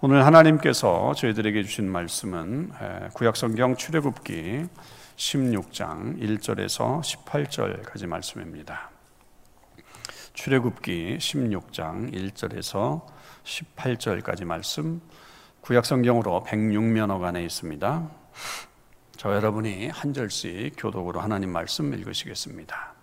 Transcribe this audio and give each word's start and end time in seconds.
오늘 0.00 0.24
하나님께서 0.24 1.12
저희들에게 1.14 1.64
주신 1.64 1.90
말씀은 1.90 2.70
구약성경 3.14 3.74
출애굽기 3.74 4.66
16장 5.16 6.20
1절에서 6.20 7.00
18절까지 7.00 8.06
말씀입니다. 8.06 8.90
출애굽기 10.34 11.18
16장 11.18 12.14
1절에서 12.14 13.06
18절까지 13.42 14.44
말씀 14.44 15.00
구약성경으로 15.62 16.44
106면허 16.46 17.20
안에 17.20 17.42
있습니다. 17.42 18.08
저 19.16 19.34
여러분이 19.34 19.88
한 19.88 20.14
절씩 20.14 20.74
교독으로 20.78 21.18
하나님 21.18 21.50
말씀 21.50 21.92
읽으시겠습니다. 21.92 22.97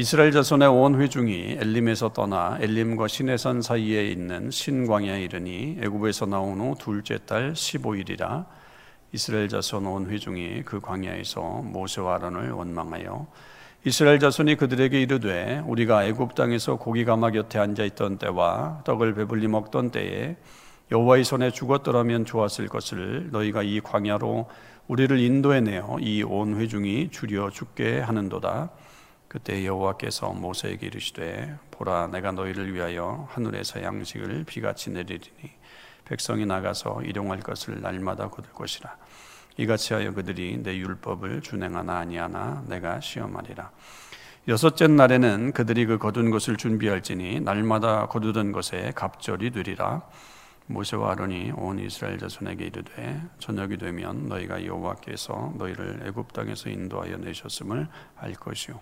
이스라엘 0.00 0.32
자손의 0.32 0.66
온 0.66 0.98
회중이 0.98 1.58
엘림에서 1.60 2.14
떠나 2.14 2.56
엘림과 2.58 3.06
시내산 3.06 3.60
사이에 3.60 4.06
있는 4.06 4.50
신광야에 4.50 5.24
이르니 5.24 5.76
애굽에서 5.82 6.24
나온 6.24 6.58
후 6.58 6.74
둘째 6.78 7.18
달 7.26 7.52
15일이라 7.52 8.46
이스라엘 9.12 9.50
자손 9.50 9.84
온 9.86 10.08
회중이 10.08 10.62
그 10.62 10.80
광야에서 10.80 11.42
모세와 11.42 12.14
아론을 12.14 12.50
원망하여 12.50 13.26
이스라엘 13.84 14.18
자손이 14.20 14.56
그들에게 14.56 14.98
이르되 14.98 15.62
우리가 15.66 16.06
애굽 16.06 16.34
땅에서 16.34 16.76
고기 16.76 17.04
가마 17.04 17.30
곁에 17.30 17.58
앉아 17.58 17.84
있던 17.84 18.16
때와 18.16 18.80
떡을 18.86 19.12
배불리 19.12 19.48
먹던 19.48 19.90
때에 19.90 20.36
여호와의 20.90 21.24
손에 21.24 21.50
죽었더라면 21.50 22.24
좋았을 22.24 22.68
것을 22.68 23.28
너희가 23.32 23.62
이 23.62 23.80
광야로 23.82 24.48
우리를 24.88 25.20
인도해 25.20 25.60
내어 25.60 25.98
이 26.00 26.22
온 26.22 26.58
회중이 26.58 27.10
줄여 27.10 27.50
죽게 27.50 28.00
하는도다 28.00 28.70
그때 29.30 29.64
여호와께서 29.64 30.32
모세에게 30.32 30.88
이르시되 30.88 31.56
보라 31.70 32.08
내가 32.08 32.32
너희를 32.32 32.74
위하여 32.74 33.28
하늘에서 33.30 33.80
양식을 33.80 34.42
비같이 34.42 34.90
내리리니 34.90 35.52
백성이 36.04 36.46
나가서 36.46 37.02
일용할 37.04 37.38
것을 37.38 37.80
날마다 37.80 38.28
거둘 38.28 38.52
것이라. 38.52 38.96
이같이 39.56 39.94
하여 39.94 40.12
그들이 40.12 40.58
내 40.60 40.76
율법을 40.76 41.42
준행하나 41.42 41.98
아니하나 41.98 42.64
내가 42.66 42.98
시험하리라. 42.98 43.70
여섯째 44.48 44.88
날에는 44.88 45.52
그들이 45.52 45.86
그 45.86 45.98
거둔 45.98 46.30
것을 46.30 46.56
준비할지니 46.56 47.38
날마다 47.42 48.06
거두던 48.06 48.50
것에 48.50 48.90
갑절이 48.96 49.52
되리라 49.52 50.02
모세와 50.66 51.12
아론이 51.12 51.52
온 51.56 51.78
이스라엘 51.78 52.18
자손에게 52.18 52.66
이르되 52.66 53.20
저녁이 53.38 53.76
되면 53.76 54.28
너희가 54.28 54.64
여호와께서 54.64 55.54
너희를 55.58 56.02
애굽 56.06 56.32
땅에서 56.32 56.70
인도하여 56.70 57.16
내셨음을 57.16 57.88
알 58.16 58.32
것이요 58.34 58.80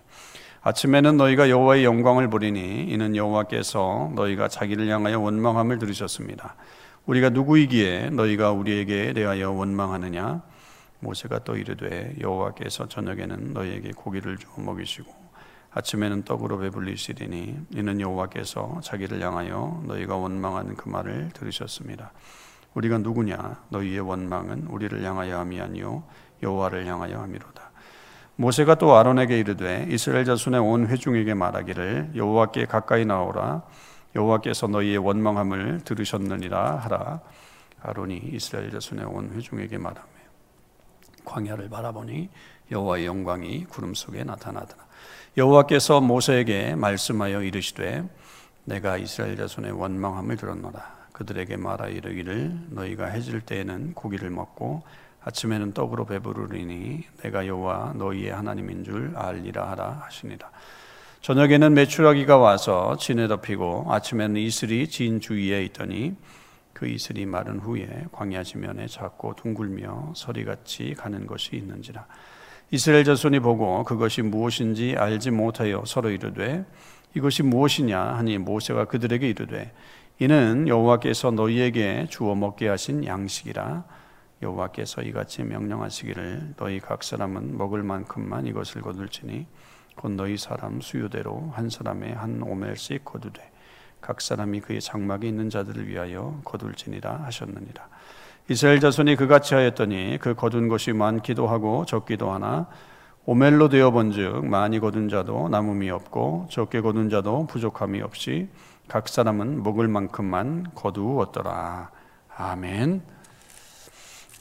아침에는 0.61 1.17
너희가 1.17 1.49
여호와의 1.49 1.85
영광을 1.85 2.29
보리니 2.29 2.85
이는 2.89 3.15
여호와께서 3.15 4.11
너희가 4.15 4.49
자기를 4.49 4.89
향하여 4.89 5.19
원망함을 5.19 5.79
들으셨습니다. 5.79 6.55
우리가 7.05 7.29
누구이기에 7.29 8.09
너희가 8.09 8.51
우리에게 8.51 9.13
대하여 9.13 9.51
원망하느냐? 9.51 10.43
모세가 10.99 11.39
또 11.39 11.55
이르되 11.55 12.13
여호와께서 12.19 12.89
저녁에는 12.89 13.53
너희에게 13.53 13.91
고기를 13.95 14.37
주어 14.37 14.51
먹이시고 14.57 15.28
아침에는 15.71 16.23
떡으로 16.23 16.59
배불리시리니 16.59 17.67
이는 17.71 18.01
여호와께서 18.01 18.79
자기를 18.83 19.21
향하여 19.21 19.83
너희가 19.85 20.15
원망하는 20.15 20.75
그 20.75 20.89
말을 20.89 21.29
들으셨습니다. 21.33 22.11
우리가 22.73 22.97
누구냐 22.99 23.63
너희의 23.69 23.99
원망은 23.99 24.67
우리를 24.67 25.03
향하여 25.03 25.39
함이 25.39 25.61
아니요 25.61 26.03
여호와를 26.41 26.85
향하여 26.87 27.19
함이로다. 27.21 27.69
모세가 28.35 28.75
또 28.75 28.95
아론에게 28.95 29.37
이르되 29.37 29.87
이스라엘 29.89 30.25
자손의 30.25 30.59
온 30.61 30.87
회중에게 30.87 31.33
말하기를 31.33 32.11
여호와께 32.15 32.65
가까이 32.65 33.05
나오라 33.05 33.63
여호와께서 34.15 34.67
너희의 34.67 34.97
원망함을 34.97 35.81
들으셨느니라 35.83 36.77
하라. 36.77 37.19
아론이 37.81 38.17
이스라엘 38.33 38.71
자손의 38.71 39.05
온 39.05 39.31
회중에게 39.33 39.77
말하며 39.77 40.09
광야를 41.25 41.69
바라보니 41.69 42.29
여호와의 42.71 43.05
영광이 43.05 43.65
구름 43.65 43.93
속에 43.93 44.23
나타나더라. 44.23 44.88
여호와께서 45.37 46.01
모세에게 46.01 46.75
말씀하여 46.75 47.43
이르시되 47.43 48.03
내가 48.65 48.97
이스라엘 48.97 49.37
자손의 49.37 49.71
원망함을 49.71 50.37
들었노라. 50.37 50.99
그들에게 51.13 51.57
말하 51.57 51.87
이르기를 51.87 52.57
너희가 52.69 53.05
해질 53.07 53.41
때에는 53.41 53.93
고기를 53.93 54.29
먹고 54.29 54.83
아침에는 55.21 55.73
떡으로 55.73 56.05
배부르리니 56.05 57.03
내가 57.21 57.45
여호와 57.45 57.93
너희의 57.95 58.31
하나님인 58.31 58.83
줄 58.83 59.13
알리라 59.15 59.69
하라 59.71 60.03
하시니라. 60.05 60.49
저녁에는 61.21 61.73
메추라기가 61.73 62.37
와서 62.37 62.95
진에 62.97 63.27
덮이고 63.27 63.85
아침에는 63.89 64.37
이슬이 64.37 64.87
진 64.87 65.19
주위에 65.19 65.63
있더니 65.65 66.15
그 66.73 66.87
이슬이 66.87 67.25
마른 67.25 67.59
후에 67.59 68.05
광야 68.13 68.43
지면에 68.43 68.87
작고 68.87 69.35
둥글며 69.35 70.13
서리같이 70.15 70.95
가는 70.97 71.27
것이 71.27 71.57
있는지라 71.57 72.05
이스라엘 72.71 73.03
자손이 73.03 73.39
보고 73.39 73.83
그것이 73.83 74.21
무엇인지 74.21 74.95
알지 74.95 75.31
못하여 75.31 75.83
서로 75.87 76.11
이르되 76.11 76.65
이것이 77.15 77.41
무엇이냐 77.41 77.99
하니 77.99 78.37
모세가 78.37 78.85
그들에게 78.85 79.27
이르되 79.27 79.73
이는 80.19 80.67
여호와께서 80.67 81.31
너희에게 81.31 82.07
주어 82.09 82.35
먹게 82.35 82.67
하신 82.67 83.05
양식이라. 83.05 83.85
여호와께서 84.41 85.01
이같이 85.01 85.43
명령하시기를 85.43 86.53
너희 86.57 86.79
각 86.79 87.03
사람은 87.03 87.57
먹을 87.57 87.83
만큼만 87.83 88.45
이것을 88.45 88.81
거둘지니 88.81 89.47
곧 89.95 90.11
너희 90.11 90.37
사람 90.37 90.79
수요대로 90.79 91.51
한 91.53 91.69
사람의 91.69 92.13
한 92.13 92.41
오멜씩 92.41 93.03
거두되 93.03 93.51
각 93.99 94.21
사람이 94.21 94.61
그의 94.61 94.79
장막에 94.79 95.27
있는 95.27 95.49
자들을 95.49 95.87
위하여 95.87 96.39
거둘지니라 96.45 97.23
하셨느니라 97.23 97.89
이스라엘 98.49 98.79
자손이 98.79 99.15
그같이 99.15 99.53
하였더니 99.53 100.17
그 100.19 100.33
거둔 100.33 100.69
것이 100.69 100.91
많기도 100.91 101.47
하고 101.47 101.85
적기도 101.85 102.31
하나 102.31 102.67
오멜로 103.25 103.69
되어 103.69 103.91
본즉 103.91 104.47
많이 104.47 104.79
거둔 104.79 105.07
자도 105.07 105.49
남음이 105.49 105.87
없고 105.91 106.47
적게 106.49 106.81
거둔 106.81 107.11
자도 107.11 107.45
부족함이 107.45 108.01
없이 108.01 108.49
각 108.87 109.07
사람은 109.07 109.61
먹을 109.61 109.87
만큼만 109.87 110.71
거두었더라. 110.73 111.91
아멘. 112.35 113.03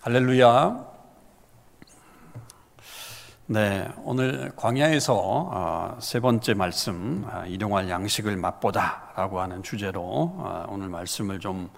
할렐루야. 0.00 0.86
네, 3.44 3.88
오늘 4.04 4.52
광야에서 4.56 5.14
어, 5.16 5.97
세 6.00 6.20
번째 6.20 6.54
말씀 6.54 7.26
어, 7.30 7.44
일용할 7.47 7.91
양식을 7.91 8.38
맛보다라고 8.38 9.41
하는 9.41 9.62
주제로 9.62 10.00
어, 10.02 10.66
오늘 10.70 10.88
말씀을 10.88 11.41
좀 11.41 11.68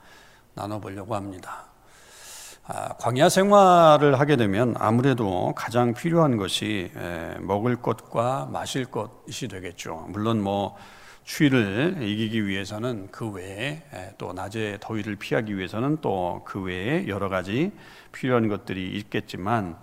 나눠보려고 0.55 1.17
합니다. 1.17 1.70
아, 2.73 2.91
광야 2.99 3.29
생활을 3.29 4.21
하게 4.21 4.37
되면 4.37 4.77
아무래도 4.79 5.53
가장 5.57 5.93
필요한 5.93 6.37
것이 6.37 6.93
먹을 7.41 7.75
것과 7.75 8.49
마실 8.53 8.85
것이 8.85 9.49
되겠죠. 9.49 10.07
물론 10.11 10.41
뭐 10.41 10.77
추위를 11.25 11.97
이기기 12.01 12.47
위해서는 12.47 13.09
그 13.11 13.29
외에 13.29 13.83
또 14.19 14.33
낮에 14.33 14.79
더위를 14.81 15.17
피하기 15.17 15.59
위해서는 15.59 16.01
또 16.01 16.43
그 16.45 16.63
외에 16.63 17.09
여러 17.09 17.29
가지 17.29 17.73
필요한 18.13 18.47
것들이 18.47 18.93
있겠지만 18.99 19.77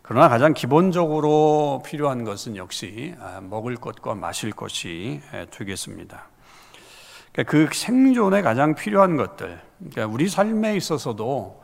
그러나 0.00 0.28
가장 0.28 0.54
기본적으로 0.54 1.82
필요한 1.84 2.22
것은 2.22 2.56
역시 2.56 3.12
아, 3.18 3.40
먹을 3.40 3.74
것과 3.74 4.14
마실 4.14 4.52
것이 4.52 5.20
되겠습니다. 5.50 6.28
그러니까 7.32 7.50
그 7.50 7.68
생존에 7.72 8.42
가장 8.42 8.76
필요한 8.76 9.16
것들, 9.16 9.60
그러니까 9.78 10.06
우리 10.06 10.28
삶에 10.28 10.76
있어서도 10.76 11.59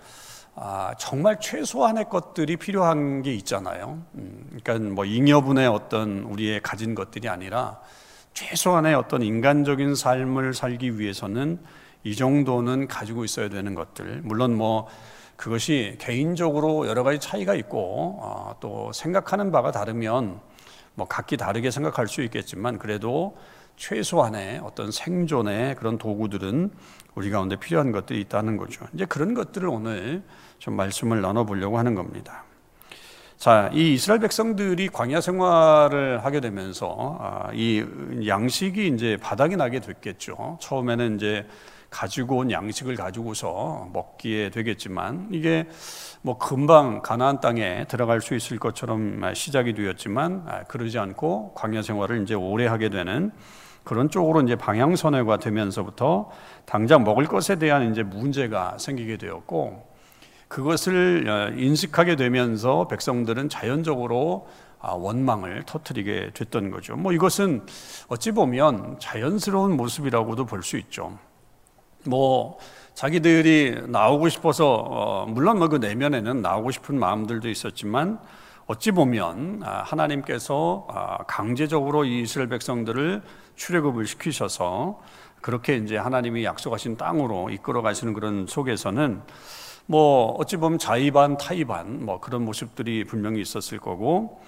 아, 0.58 0.94
정말 0.98 1.38
최소한의 1.38 2.08
것들이 2.08 2.56
필요한 2.56 3.20
게 3.20 3.34
있잖아요. 3.34 4.02
음, 4.14 4.58
그러니까 4.64 4.90
뭐 4.94 5.04
잉여분의 5.04 5.66
어떤 5.68 6.20
우리의 6.20 6.62
가진 6.62 6.94
것들이 6.94 7.28
아니라 7.28 7.78
최소한의 8.32 8.94
어떤 8.94 9.20
인간적인 9.20 9.94
삶을 9.94 10.54
살기 10.54 10.98
위해서는 10.98 11.58
이 12.04 12.16
정도는 12.16 12.88
가지고 12.88 13.24
있어야 13.24 13.50
되는 13.50 13.74
것들. 13.74 14.22
물론 14.24 14.56
뭐 14.56 14.88
그것이 15.36 15.96
개인적으로 15.98 16.86
여러 16.88 17.02
가지 17.02 17.18
차이가 17.18 17.54
있고 17.54 18.18
어, 18.22 18.56
또 18.58 18.90
생각하는 18.94 19.52
바가 19.52 19.72
다르면 19.72 20.40
뭐 20.94 21.06
각기 21.06 21.36
다르게 21.36 21.70
생각할 21.70 22.08
수 22.08 22.22
있겠지만 22.22 22.78
그래도 22.78 23.36
최소한의 23.76 24.60
어떤 24.64 24.90
생존의 24.90 25.74
그런 25.74 25.98
도구들은 25.98 26.70
우리 27.14 27.30
가운데 27.30 27.56
필요한 27.56 27.92
것들이 27.92 28.22
있다는 28.22 28.56
거죠. 28.56 28.86
이제 28.94 29.04
그런 29.04 29.34
것들을 29.34 29.68
오늘 29.68 30.22
좀 30.58 30.74
말씀을 30.74 31.20
나눠보려고 31.20 31.78
하는 31.78 31.94
겁니다. 31.94 32.44
자, 33.36 33.70
이 33.72 33.92
이스라엘 33.92 34.20
백성들이 34.20 34.88
광야 34.88 35.20
생활을 35.20 36.24
하게 36.24 36.40
되면서 36.40 37.18
아, 37.20 37.50
이 37.52 37.84
양식이 38.26 38.88
이제 38.88 39.18
바닥이 39.20 39.56
나게 39.56 39.80
됐겠죠. 39.80 40.56
처음에는 40.60 41.16
이제 41.16 41.46
가지고 41.90 42.38
온 42.38 42.50
양식을 42.50 42.96
가지고서 42.96 43.90
먹기에 43.92 44.50
되겠지만 44.50 45.28
이게 45.32 45.68
뭐 46.22 46.38
금방 46.38 47.02
가나안 47.02 47.40
땅에 47.40 47.84
들어갈 47.88 48.20
수 48.20 48.34
있을 48.34 48.58
것처럼 48.58 49.22
시작이 49.34 49.74
되었지만 49.74 50.44
아, 50.46 50.62
그러지 50.64 50.98
않고 50.98 51.52
광야 51.54 51.82
생활을 51.82 52.22
이제 52.22 52.34
오래 52.34 52.66
하게 52.66 52.88
되는 52.88 53.32
그런 53.84 54.10
쪽으로 54.10 54.40
이제 54.40 54.56
방향선회가 54.56 55.36
되면서부터 55.36 56.30
당장 56.64 57.04
먹을 57.04 57.26
것에 57.26 57.56
대한 57.56 57.92
이제 57.92 58.02
문제가 58.02 58.76
생기게 58.78 59.16
되었고 59.16 59.85
그것을 60.56 61.28
어, 61.28 61.54
인식하게 61.54 62.16
되면서 62.16 62.88
백성들은 62.88 63.50
자연적으로 63.50 64.48
아, 64.80 64.92
원망을 64.92 65.64
터뜨리게 65.66 66.30
됐던 66.32 66.70
거죠. 66.70 66.96
뭐 66.96 67.12
이것은 67.12 67.66
어찌 68.08 68.32
보면 68.32 68.96
자연스러운 68.98 69.76
모습이라고도 69.76 70.46
볼 70.46 70.62
수 70.62 70.78
있죠. 70.78 71.18
뭐 72.06 72.58
자기들이 72.94 73.82
나오고 73.88 74.30
싶어서 74.30 74.72
어, 74.76 75.26
물론 75.26 75.58
뭐 75.58 75.68
그 75.68 75.76
내면에는 75.76 76.40
나오고 76.40 76.70
싶은 76.70 76.98
마음들도 76.98 77.50
있었지만 77.50 78.18
어찌 78.66 78.92
보면 78.92 79.60
아, 79.62 79.82
하나님께서 79.82 80.86
아, 80.88 81.18
강제적으로 81.26 82.06
이스라엘 82.06 82.48
백성들을 82.48 83.20
출애굽을 83.56 84.06
시키셔서 84.06 85.02
그렇게 85.42 85.76
이제 85.76 85.98
하나님이 85.98 86.46
약속하신 86.46 86.96
땅으로 86.96 87.50
이끌어 87.50 87.82
가시는 87.82 88.14
그런 88.14 88.46
속에서는 88.46 89.20
뭐 89.86 90.32
어찌 90.38 90.56
보면 90.56 90.78
자의반 90.78 91.36
타의반 91.36 92.04
뭐 92.04 92.20
그런 92.20 92.44
모습들이 92.44 93.04
분명히 93.04 93.40
있었을 93.40 93.78
거고 93.78 94.40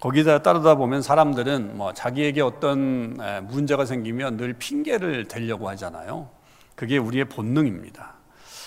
거기다 0.00 0.42
따르다 0.42 0.74
보면 0.74 1.02
사람들은 1.02 1.76
뭐 1.76 1.92
자기에게 1.92 2.40
어떤 2.42 3.16
문제가 3.48 3.84
생기면 3.84 4.36
늘 4.36 4.54
핑계를 4.54 5.26
대려고 5.28 5.68
하잖아요. 5.70 6.28
그게 6.74 6.98
우리의 6.98 7.26
본능입니다. 7.26 8.14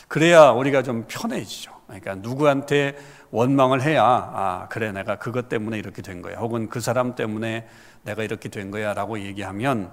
그래야 0.07 0.49
우리가 0.49 0.81
좀 0.81 1.05
편해지죠. 1.07 1.71
그러니까 1.85 2.15
누구한테 2.15 2.97
원망을 3.31 3.81
해야 3.81 4.03
아 4.03 4.67
그래 4.69 4.91
내가 4.91 5.17
그것 5.17 5.49
때문에 5.49 5.77
이렇게 5.77 6.01
된 6.01 6.21
거야 6.21 6.37
혹은 6.37 6.69
그 6.69 6.79
사람 6.79 7.15
때문에 7.15 7.67
내가 8.03 8.23
이렇게 8.23 8.49
된 8.49 8.71
거야라고 8.71 9.19
얘기하면 9.19 9.91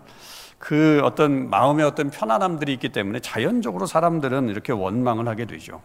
그 0.58 1.00
어떤 1.04 1.50
마음의 1.50 1.84
어떤 1.84 2.10
편안함들이 2.10 2.72
있기 2.74 2.90
때문에 2.90 3.20
자연적으로 3.20 3.84
사람들은 3.84 4.48
이렇게 4.48 4.72
원망을 4.72 5.28
하게 5.28 5.44
되죠. 5.44 5.82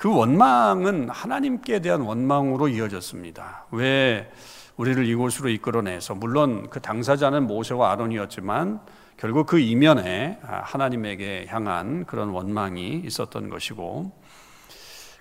그 0.00 0.10
원망은 0.10 1.10
하나님께 1.10 1.80
대한 1.80 2.00
원망으로 2.00 2.68
이어졌습니다. 2.68 3.66
왜 3.70 4.32
우리를 4.78 5.06
이곳으로 5.06 5.50
이끌어내서 5.50 6.14
물론 6.14 6.70
그 6.70 6.80
당사자는 6.80 7.46
모세와 7.46 7.92
아론이었지만 7.92 8.80
결국 9.18 9.46
그 9.46 9.58
이면에 9.58 10.38
하나님에게 10.42 11.48
향한 11.50 12.06
그런 12.06 12.30
원망이 12.30 13.02
있었던 13.04 13.50
것이고 13.50 14.10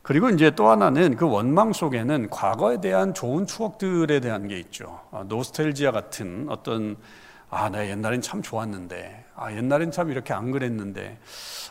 그리고 0.02 0.30
이제 0.30 0.52
또 0.52 0.70
하나는 0.70 1.18
그 1.18 1.30
원망 1.30 1.74
속에는 1.74 2.30
과거에 2.30 2.80
대한 2.80 3.14
좋은 3.14 3.46
추억들에 3.46 4.22
대한 4.22 4.48
게 4.48 4.58
있죠. 4.60 5.02
아, 5.12 5.25
노스텔지아 5.28 5.92
같은 5.92 6.46
어떤 6.48 6.96
아, 7.50 7.68
내가 7.68 7.88
옛날엔 7.90 8.22
참 8.22 8.44
좋았는데, 8.44 9.25
아, 9.39 9.53
옛날엔 9.53 9.91
참 9.91 10.12
이렇게 10.12 10.33
안 10.33 10.51
그랬는데, 10.51 11.18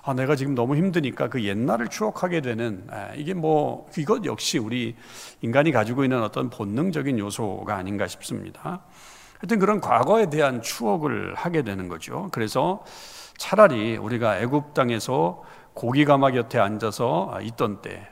아, 0.03 0.15
내가 0.15 0.37
지금 0.37 0.55
너무 0.55 0.77
힘드니까 0.77 1.29
그 1.29 1.45
옛날을 1.45 1.89
추억하게 1.89 2.41
되는, 2.41 2.85
아, 2.91 3.13
이게 3.15 3.35
뭐, 3.35 3.89
이것 3.99 4.25
역시 4.25 4.59
우리 4.59 4.97
인간이 5.43 5.71
가지고 5.71 6.05
있는 6.05 6.23
어떤 6.23 6.51
본능적인 6.51 7.19
요소가 7.19 7.77
아닌가 7.77 8.07
싶습니다. 8.07 8.81
하여튼 9.39 9.59
그런 9.59 9.81
과거에 9.81 10.31
대한 10.31 10.63
추억을 10.63 11.35
하게 11.35 11.63
되는 11.63 11.89
거죠. 11.89 12.29
그래서 12.33 12.85
차라리 13.37 13.97
우리가 13.97 14.41
애굽 14.41 14.75
땅에서 14.75 15.43
고기 15.75 16.05
가마 16.05 16.33
곁에 16.33 16.59
앉아서 16.59 17.39
있던 17.43 17.83
때, 17.83 18.09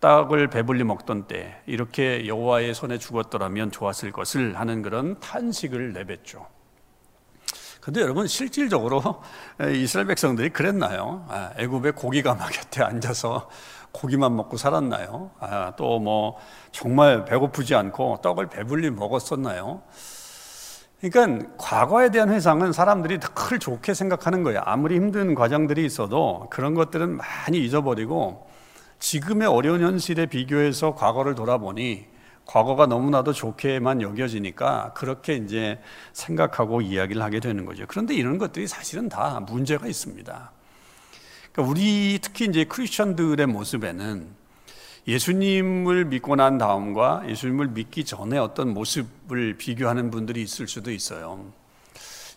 떡을 0.00 0.48
배불리 0.48 0.82
먹던 0.82 1.28
때 1.28 1.60
이렇게 1.66 2.26
여호와의 2.26 2.74
손에 2.74 2.98
죽었더라면 2.98 3.70
좋았을 3.70 4.10
것을 4.10 4.58
하는 4.58 4.82
그런 4.82 5.20
탄식을 5.20 5.92
내뱉죠. 5.92 6.46
근데 7.82 8.00
여러분 8.00 8.28
실질적으로 8.28 9.02
이스라엘 9.74 10.06
백성들이 10.06 10.50
그랬나요? 10.50 11.26
아, 11.28 11.50
애굽의 11.58 11.92
고기 11.96 12.22
가마 12.22 12.46
곁에 12.46 12.80
앉아서 12.80 13.50
고기만 13.90 14.36
먹고 14.36 14.56
살았나요? 14.56 15.32
아, 15.40 15.74
또 15.76 15.98
뭐 15.98 16.36
정말 16.70 17.24
배고프지 17.24 17.74
않고 17.74 18.20
떡을 18.22 18.50
배불리 18.50 18.90
먹었었나요? 18.90 19.82
그러니까 21.00 21.48
과거에 21.58 22.10
대한 22.10 22.30
회상은 22.30 22.72
사람들이 22.72 23.18
늘 23.18 23.58
좋게 23.58 23.94
생각하는 23.94 24.44
거예요. 24.44 24.60
아무리 24.64 24.94
힘든 24.94 25.34
과정들이 25.34 25.84
있어도 25.84 26.46
그런 26.50 26.74
것들은 26.74 27.16
많이 27.16 27.58
잊어버리고 27.58 28.48
지금의 29.00 29.48
어려운 29.48 29.80
현실에 29.80 30.26
비교해서 30.26 30.94
과거를 30.94 31.34
돌아보니 31.34 32.11
과거가 32.46 32.86
너무나도 32.86 33.32
좋게만 33.32 34.02
여겨지니까 34.02 34.92
그렇게 34.94 35.34
이제 35.34 35.78
생각하고 36.12 36.80
이야기를 36.80 37.22
하게 37.22 37.40
되는 37.40 37.64
거죠. 37.64 37.84
그런데 37.88 38.14
이런 38.14 38.38
것들이 38.38 38.66
사실은 38.66 39.08
다 39.08 39.40
문제가 39.40 39.86
있습니다. 39.86 40.50
그러니까 41.52 41.70
우리 41.70 42.18
특히 42.20 42.46
이제 42.46 42.64
크리스천들의 42.64 43.46
모습에는 43.46 44.42
예수님을 45.06 46.04
믿고 46.06 46.36
난 46.36 46.58
다음과 46.58 47.24
예수님을 47.28 47.68
믿기 47.68 48.04
전에 48.04 48.38
어떤 48.38 48.72
모습을 48.72 49.56
비교하는 49.56 50.10
분들이 50.10 50.42
있을 50.42 50.68
수도 50.68 50.90
있어요. 50.92 51.52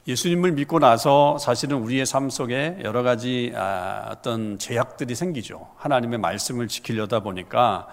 예수님을 0.08 0.52
믿고 0.52 0.80
나서 0.80 1.38
사실은 1.40 1.78
우리의 1.78 2.06
삶 2.06 2.30
속에 2.30 2.78
여러 2.84 3.02
가지 3.02 3.52
아, 3.56 4.10
어떤 4.12 4.60
제약들이 4.60 5.16
생기죠. 5.16 5.68
하나님의 5.78 6.20
말씀을 6.20 6.68
지키려다 6.68 7.22
보니까 7.22 7.88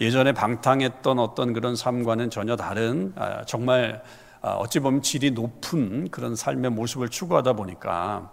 예전에 0.00 0.32
방탕했던 0.32 1.18
어떤 1.18 1.52
그런 1.52 1.74
삶과는 1.76 2.30
전혀 2.30 2.56
다른 2.56 3.12
아, 3.16 3.44
정말 3.44 4.02
아, 4.42 4.50
어찌 4.52 4.80
보면 4.80 5.02
질이 5.02 5.30
높은 5.30 6.08
그런 6.10 6.36
삶의 6.36 6.70
모습을 6.72 7.08
추구하다 7.08 7.54
보니까 7.54 8.32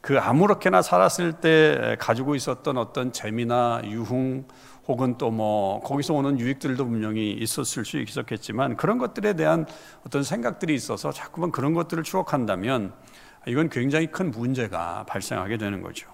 그 0.00 0.18
아무렇게나 0.18 0.82
살았을 0.82 1.34
때 1.34 1.96
가지고 1.98 2.34
있었던 2.34 2.76
어떤 2.76 3.12
재미나 3.12 3.82
유흥 3.84 4.44
혹은 4.88 5.16
또 5.16 5.30
뭐 5.30 5.80
거기서 5.82 6.14
오는 6.14 6.38
유익들도 6.38 6.84
분명히 6.84 7.32
있었을 7.32 7.84
수 7.84 7.98
있었겠지만 7.98 8.76
그런 8.76 8.98
것들에 8.98 9.34
대한 9.34 9.66
어떤 10.06 10.22
생각들이 10.22 10.74
있어서 10.74 11.12
자꾸만 11.12 11.52
그런 11.52 11.72
것들을 11.72 12.02
추억한다면 12.02 12.92
이건 13.46 13.68
굉장히 13.70 14.06
큰 14.08 14.30
문제가 14.30 15.04
발생하게 15.08 15.56
되는 15.56 15.82
거죠. 15.82 16.08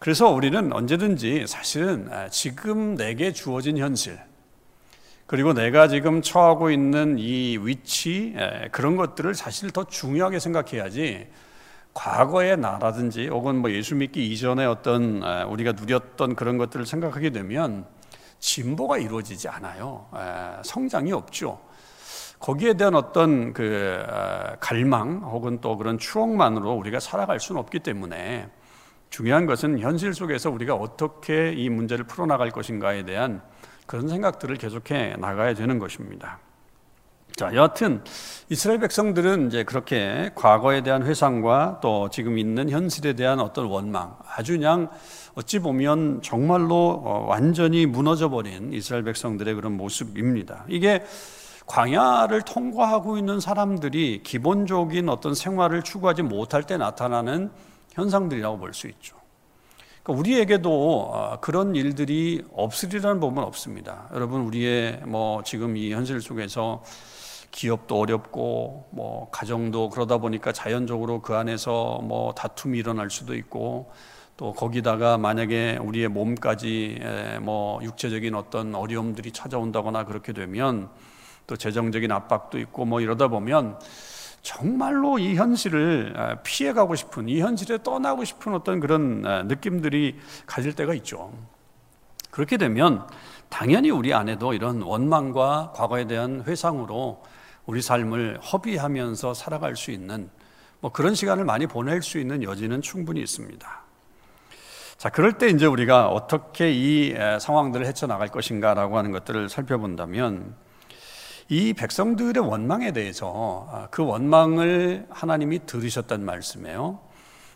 그래서 0.00 0.30
우리는 0.30 0.72
언제든지 0.72 1.44
사실은 1.46 2.08
지금 2.30 2.96
내게 2.96 3.32
주어진 3.32 3.76
현실 3.76 4.18
그리고 5.26 5.52
내가 5.52 5.88
지금 5.88 6.22
처하고 6.22 6.70
있는 6.70 7.18
이 7.18 7.58
위치 7.58 8.34
그런 8.72 8.96
것들을 8.96 9.34
사실 9.34 9.70
더 9.70 9.84
중요하게 9.84 10.38
생각해야지 10.40 11.28
과거의 11.92 12.56
나라든지 12.56 13.28
혹은 13.28 13.56
뭐 13.56 13.70
예수 13.72 13.94
믿기 13.94 14.32
이전에 14.32 14.64
어떤 14.64 15.22
우리가 15.22 15.72
누렸던 15.72 16.34
그런 16.34 16.56
것들을 16.56 16.86
생각하게 16.86 17.28
되면 17.28 17.84
진보가 18.38 18.96
이루어지지 18.96 19.48
않아요. 19.48 20.08
성장이 20.64 21.12
없죠. 21.12 21.60
거기에 22.38 22.72
대한 22.72 22.94
어떤 22.94 23.52
그 23.52 24.02
갈망 24.60 25.18
혹은 25.24 25.60
또 25.60 25.76
그런 25.76 25.98
추억만으로 25.98 26.72
우리가 26.72 27.00
살아갈 27.00 27.38
수는 27.38 27.60
없기 27.60 27.80
때문에 27.80 28.48
중요한 29.10 29.44
것은 29.44 29.80
현실 29.80 30.14
속에서 30.14 30.50
우리가 30.50 30.74
어떻게 30.74 31.52
이 31.52 31.68
문제를 31.68 32.04
풀어나갈 32.04 32.50
것인가에 32.50 33.04
대한 33.04 33.42
그런 33.86 34.08
생각들을 34.08 34.56
계속해 34.56 35.16
나가야 35.18 35.54
되는 35.54 35.78
것입니다. 35.78 36.38
자, 37.36 37.54
여하튼 37.54 38.04
이스라엘 38.50 38.78
백성들은 38.80 39.48
이제 39.48 39.64
그렇게 39.64 40.30
과거에 40.34 40.82
대한 40.82 41.04
회상과 41.04 41.78
또 41.80 42.08
지금 42.10 42.38
있는 42.38 42.70
현실에 42.70 43.14
대한 43.14 43.40
어떤 43.40 43.66
원망, 43.66 44.16
아주 44.28 44.52
그냥 44.52 44.90
어찌 45.34 45.58
보면 45.58 46.20
정말로 46.22 47.02
어, 47.04 47.24
완전히 47.28 47.86
무너져 47.86 48.28
버린 48.28 48.72
이스라엘 48.72 49.04
백성들의 49.04 49.54
그런 49.54 49.72
모습입니다. 49.76 50.64
이게 50.68 51.02
광야를 51.66 52.42
통과하고 52.42 53.16
있는 53.16 53.40
사람들이 53.40 54.22
기본적인 54.22 55.08
어떤 55.08 55.34
생활을 55.34 55.82
추구하지 55.82 56.22
못할 56.22 56.64
때 56.64 56.76
나타나는 56.76 57.50
현상들이라고 58.00 58.58
볼 58.58 58.72
수 58.72 58.88
있죠. 58.88 59.16
그러니까 60.02 60.18
우리에게도 60.20 61.10
어, 61.12 61.40
그런 61.40 61.74
일들이 61.76 62.44
없으리라는 62.52 63.20
법은 63.20 63.42
없습니다. 63.42 64.08
여러분, 64.14 64.42
우리의 64.42 65.02
뭐 65.06 65.42
지금 65.44 65.76
이 65.76 65.92
현실 65.92 66.20
속에서 66.20 66.82
기업도 67.50 67.98
어렵고 67.98 68.88
뭐 68.92 69.28
가정도 69.30 69.88
그러다 69.90 70.18
보니까 70.18 70.52
자연적으로 70.52 71.20
그 71.20 71.34
안에서 71.34 71.98
뭐 72.02 72.32
다툼이 72.32 72.78
일어날 72.78 73.10
수도 73.10 73.34
있고 73.34 73.90
또 74.36 74.52
거기다가 74.52 75.18
만약에 75.18 75.78
우리의 75.82 76.08
몸까지 76.08 77.00
뭐 77.42 77.80
육체적인 77.82 78.34
어떤 78.34 78.74
어려움들이 78.74 79.32
찾아온다거나 79.32 80.04
그렇게 80.04 80.32
되면 80.32 80.88
또 81.46 81.56
재정적인 81.56 82.10
압박도 82.12 82.58
있고 82.60 82.84
뭐 82.84 83.00
이러다 83.00 83.28
보면 83.28 83.78
정말로 84.42 85.18
이 85.18 85.36
현실을 85.36 86.38
피해가고 86.42 86.94
싶은 86.94 87.28
이 87.28 87.40
현실에 87.40 87.82
떠나고 87.82 88.24
싶은 88.24 88.54
어떤 88.54 88.80
그런 88.80 89.22
느낌들이 89.46 90.18
가질 90.46 90.74
때가 90.74 90.94
있죠. 90.94 91.32
그렇게 92.30 92.56
되면 92.56 93.06
당연히 93.48 93.90
우리 93.90 94.14
안에도 94.14 94.54
이런 94.54 94.82
원망과 94.82 95.72
과거에 95.74 96.06
대한 96.06 96.44
회상으로 96.46 97.22
우리 97.66 97.82
삶을 97.82 98.40
허비하면서 98.40 99.34
살아갈 99.34 99.76
수 99.76 99.90
있는 99.90 100.30
뭐 100.80 100.90
그런 100.90 101.14
시간을 101.14 101.44
많이 101.44 101.66
보낼 101.66 102.00
수 102.00 102.18
있는 102.18 102.42
여지는 102.42 102.80
충분히 102.80 103.20
있습니다. 103.20 103.80
자, 104.96 105.08
그럴 105.08 105.34
때 105.34 105.48
이제 105.48 105.66
우리가 105.66 106.08
어떻게 106.08 106.72
이 106.72 107.14
상황들을 107.40 107.86
헤쳐나갈 107.86 108.28
것인가라고 108.28 108.96
하는 108.96 109.12
것들을 109.12 109.48
살펴본다면 109.48 110.54
이 111.52 111.72
백성들의 111.72 112.44
원망에 112.44 112.92
대해서 112.92 113.66
아, 113.72 113.88
그 113.90 114.04
원망을 114.04 115.06
하나님이 115.10 115.66
들으셨단 115.66 116.24
말씀이에요. 116.24 117.00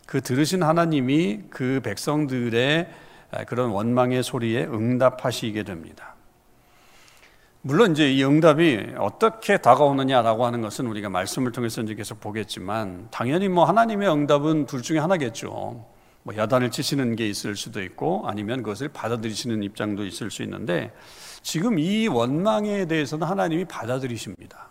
그 0.04 0.20
들으신 0.20 0.64
하나님이 0.64 1.42
그 1.48 1.80
백성들의 1.84 2.88
그런 3.46 3.70
원망의 3.70 4.24
소리에 4.24 4.64
응답하시게 4.64 5.62
됩니다. 5.62 6.16
물론 7.62 7.92
이제 7.92 8.12
이 8.12 8.24
응답이 8.24 8.94
어떻게 8.98 9.58
다가오느냐라고 9.58 10.44
하는 10.44 10.60
것은 10.60 10.88
우리가 10.88 11.08
말씀을 11.08 11.52
통해서 11.52 11.80
이제 11.80 11.94
계속 11.94 12.20
보겠지만 12.20 13.08
당연히 13.12 13.48
뭐 13.48 13.64
하나님의 13.64 14.10
응답은 14.10 14.66
둘 14.66 14.82
중에 14.82 14.98
하나겠죠. 14.98 15.86
뭐 16.24 16.36
야단을 16.36 16.72
치시는 16.72 17.14
게 17.14 17.28
있을 17.28 17.54
수도 17.54 17.80
있고 17.80 18.24
아니면 18.26 18.64
그것을 18.64 18.88
받아들이시는 18.88 19.62
입장도 19.62 20.04
있을 20.04 20.32
수 20.32 20.42
있는데 20.42 20.92
지금 21.44 21.78
이 21.78 22.08
원망에 22.08 22.86
대해서는 22.86 23.28
하나님이 23.28 23.66
받아들이십니다. 23.66 24.70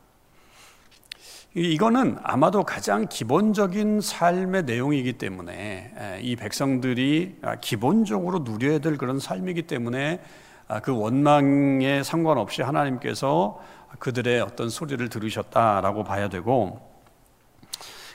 이거는 1.53 2.17
아마도 2.23 2.63
가장 2.63 3.05
기본적인 3.07 4.01
삶의 4.01 4.63
내용이기 4.63 5.13
때문에 5.13 6.19
이 6.23 6.35
백성들이 6.35 7.37
기본적으로 7.61 8.39
누려야 8.39 8.79
될 8.79 8.97
그런 8.97 9.19
삶이기 9.19 9.61
때문에 9.61 10.19
아, 10.67 10.79
그 10.79 10.97
원망에 10.97 12.01
상관없이 12.01 12.63
하나님께서 12.63 13.61
그들의 13.99 14.41
어떤 14.41 14.69
소리를 14.69 15.07
들으셨다라고 15.09 16.03
봐야 16.03 16.29
되고 16.29 16.89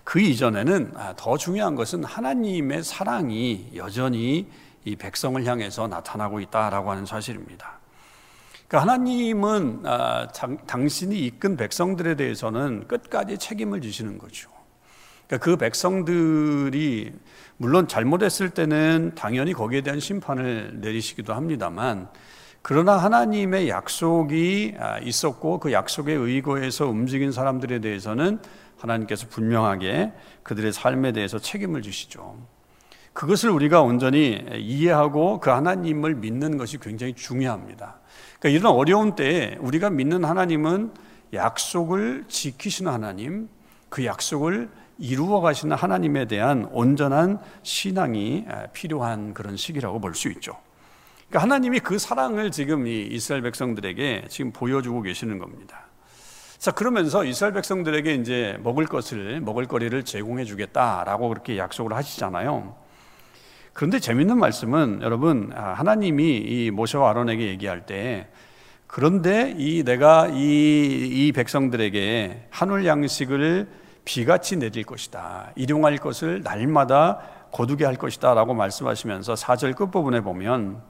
그 0.03 0.21
이전에는 0.21 0.95
아, 0.97 1.15
더 1.17 1.37
중요한 1.37 1.77
것은 1.77 2.03
하나님의 2.03 2.83
사랑이 2.83 3.71
여전히 3.77 4.49
이 4.85 4.97
백성을 4.97 5.45
향해서 5.45 5.87
나타나고 5.87 6.41
있다라고 6.41 6.91
하는 6.91 7.07
사실입니다. 7.07 7.79
그러니까 8.69 8.93
하나님은 8.93 9.81
아, 9.85 10.29
당신이 10.67 11.19
이끈 11.19 11.57
백성들에 11.57 12.17
대해서는 12.17 12.87
끝까지 12.87 13.39
책임을 13.39 13.81
지시는 13.81 14.19
거죠. 14.19 14.51
그러니까 15.27 15.45
그 15.45 15.57
백성들이 15.57 17.13
물론 17.57 17.89
잘못했을 17.89 18.51
때는 18.51 19.13
당연히 19.15 19.55
거기에 19.55 19.81
대한 19.81 20.01
심판을 20.01 20.81
내리시기도 20.81 21.35
합니다만 21.35 22.09
그러나 22.61 22.99
하나님의 22.99 23.71
약속이 23.71 24.75
아, 24.79 24.99
있었고 24.99 25.61
그 25.61 25.73
약속에 25.73 26.13
의거해서 26.13 26.87
움직인 26.87 27.33
사람들에 27.33 27.79
대해서는 27.79 28.39
하나님께서 28.77 29.29
분명하게 29.29 30.13
그들의 30.43 30.75
삶에 30.75 31.13
대해서 31.13 31.39
책임을 31.39 31.81
주시죠. 31.81 32.37
그것을 33.13 33.51
우리가 33.51 33.83
온전히 33.83 34.45
이해하고 34.57 35.41
그 35.41 35.51
하나님을 35.51 36.15
믿는 36.15 36.57
것이 36.57 36.79
굉장히 36.79 37.15
중요합니다. 37.15 37.99
그러니까 38.39 38.59
이런 38.59 38.73
어려운 38.75 39.17
때에 39.17 39.57
우리가 39.61 39.91
믿는 39.91 40.25
하나님은 40.25 40.93
약속을 41.33 42.25
지키시는 42.29 42.93
하나님, 42.93 43.49
그 43.89 44.05
약속을 44.05 44.71
이루어 44.99 45.41
가시는 45.41 45.77
하나님에 45.77 46.27
대한 46.27 46.69
온전한 46.73 47.39
신앙이 47.63 48.47
필요한 48.73 49.35
그런 49.35 49.57
시기라고 49.57 50.01
볼 50.01 50.15
수 50.15 50.29
있죠. 50.29 50.57
그러니까 51.29 51.43
하나님이 51.43 51.81
그 51.81 51.99
사랑을 51.99 52.51
지금 52.51 52.87
이 52.87 53.03
이스라엘 53.03 53.43
백성들에게 53.43 54.25
지금 54.29 54.53
보여주고 54.53 55.03
계시는 55.03 55.39
겁니다. 55.39 55.87
자, 56.59 56.73
그러면서 56.73 57.25
이스라엘 57.25 57.55
백성들에게 57.55 58.15
이제 58.15 58.59
먹을 58.63 58.87
것을, 58.87 59.41
먹을 59.41 59.67
거리를 59.67 60.03
제공해 60.05 60.45
주겠다라고 60.45 61.29
그렇게 61.29 61.59
약속을 61.59 61.93
하시잖아요. 61.95 62.75
그런데 63.79 64.01
재밌는 64.01 64.41
말씀은 64.41 65.03
여러분 65.03 65.53
아, 65.55 65.73
하나님이 65.75 66.37
이 66.39 66.71
모세와 66.73 67.11
아론에게 67.11 67.47
얘기할 67.47 67.87
때 67.87 68.27
그런데 68.89 69.55
이 69.57 69.85
내가 69.85 70.27
이, 70.27 70.33
이 70.35 71.31
백성들에게 71.31 72.49
한울 72.51 72.85
양식을 72.85 73.69
비같이 74.05 74.57
내릴 74.57 74.83
것이다. 74.83 75.53
일용할 75.55 75.97
것을 75.99 76.43
날마다 76.43 77.21
거두게 77.53 77.85
할 77.85 77.95
것이다 77.95 78.35
라고 78.35 78.53
말씀하시면서 78.53 79.35
4절 79.35 79.77
끝부분에 79.77 80.23
보면 80.23 80.83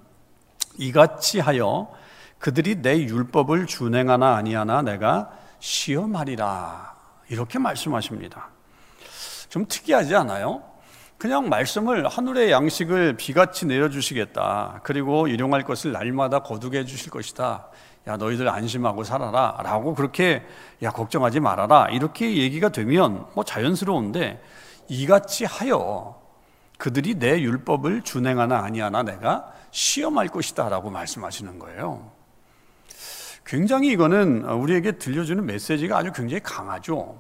이같이 0.79 1.41
하여 1.41 1.93
그들이 2.39 2.81
내 2.81 3.03
율법을 3.03 3.67
준행하나 3.67 4.35
아니하나 4.35 4.81
내가 4.81 5.31
시험하리라. 5.59 6.95
이렇게 7.29 7.59
말씀하십니다. 7.59 8.49
좀 9.51 9.67
특이하지 9.69 10.15
않아요? 10.15 10.63
그냥 11.19 11.49
말씀을 11.49 12.07
하늘의 12.07 12.53
양식을 12.53 13.17
비같이 13.17 13.67
내려주시겠다. 13.67 14.81
그리고 14.85 15.27
일용할 15.27 15.65
것을 15.65 15.91
날마다 15.91 16.39
거두게 16.39 16.79
해주실 16.79 17.11
것이다. 17.11 17.67
야, 18.07 18.17
너희들 18.17 18.49
안심하고 18.49 19.03
살아라. 19.03 19.59
라고 19.65 19.97
그렇게, 19.97 20.47
야, 20.81 20.91
걱정하지 20.93 21.41
말아라. 21.41 21.89
이렇게 21.91 22.37
얘기가 22.37 22.69
되면 22.69 23.27
뭐 23.35 23.45
자연스러운데 23.45 24.41
이같이 24.87 25.45
하여 25.45 26.23
그들이 26.79 27.17
내 27.17 27.41
율법을 27.41 28.03
준행하나 28.03 28.61
아니하나 28.61 29.03
내가 29.03 29.53
시험할 29.73 30.29
것이다. 30.29 30.69
라고 30.69 30.89
말씀하시는 30.89 31.59
거예요. 31.59 32.13
굉장히 33.45 33.89
이거는 33.89 34.45
우리에게 34.45 34.93
들려주는 34.93 35.45
메시지가 35.45 35.99
아주 35.99 36.13
굉장히 36.13 36.41
강하죠. 36.45 37.19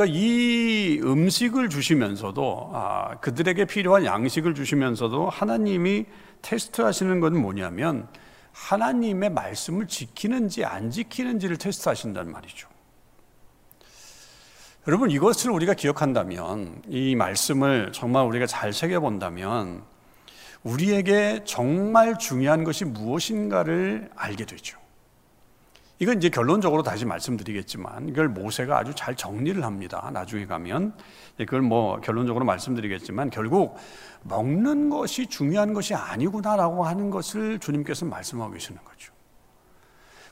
그러니까 0.00 0.06
이 0.06 0.98
음식을 1.02 1.68
주시면서도 1.68 2.70
아, 2.72 3.18
그들에게 3.20 3.66
필요한 3.66 4.06
양식을 4.06 4.54
주시면서도 4.54 5.28
하나님이 5.28 6.06
테스트하시는 6.40 7.20
건 7.20 7.36
뭐냐면 7.38 8.08
하나님의 8.52 9.30
말씀을 9.30 9.86
지키는지 9.88 10.64
안 10.64 10.90
지키는지를 10.90 11.58
테스트하신다는 11.58 12.32
말이죠. 12.32 12.68
여러분 14.88 15.10
이것을 15.10 15.50
우리가 15.50 15.74
기억한다면 15.74 16.80
이 16.88 17.14
말씀을 17.14 17.92
정말 17.92 18.24
우리가 18.24 18.46
잘 18.46 18.72
새겨 18.72 19.00
본다면 19.00 19.82
우리에게 20.62 21.42
정말 21.44 22.18
중요한 22.18 22.64
것이 22.64 22.86
무엇인가를 22.86 24.10
알게 24.16 24.46
되죠. 24.46 24.79
이건 26.00 26.16
이제 26.16 26.30
결론적으로 26.30 26.82
다시 26.82 27.04
말씀드리겠지만 27.04 28.08
이걸 28.08 28.30
모세가 28.30 28.78
아주 28.78 28.94
잘 28.94 29.14
정리를 29.14 29.62
합니다. 29.62 30.10
나중에 30.14 30.46
가면 30.46 30.94
그걸 31.36 31.60
뭐 31.60 32.00
결론적으로 32.00 32.46
말씀드리겠지만 32.46 33.28
결국 33.28 33.76
먹는 34.22 34.88
것이 34.88 35.26
중요한 35.26 35.74
것이 35.74 35.94
아니구나라고 35.94 36.84
하는 36.84 37.10
것을 37.10 37.58
주님께서 37.58 38.06
말씀하고 38.06 38.50
계시는 38.52 38.82
거죠. 38.82 39.12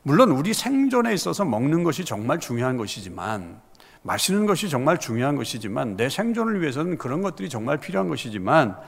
물론 0.02 0.30
우리 0.30 0.54
생존에 0.54 1.12
있어서 1.12 1.44
먹는 1.44 1.84
것이 1.84 2.02
정말 2.02 2.40
중요한 2.40 2.78
것이지만 2.78 3.60
마시는 4.00 4.46
것이 4.46 4.70
정말 4.70 4.98
중요한 4.98 5.36
것이지만 5.36 5.98
내 5.98 6.08
생존을 6.08 6.62
위해서는 6.62 6.96
그런 6.96 7.20
것들이 7.20 7.50
정말 7.50 7.76
필요한 7.76 8.08
것이지만 8.08 8.78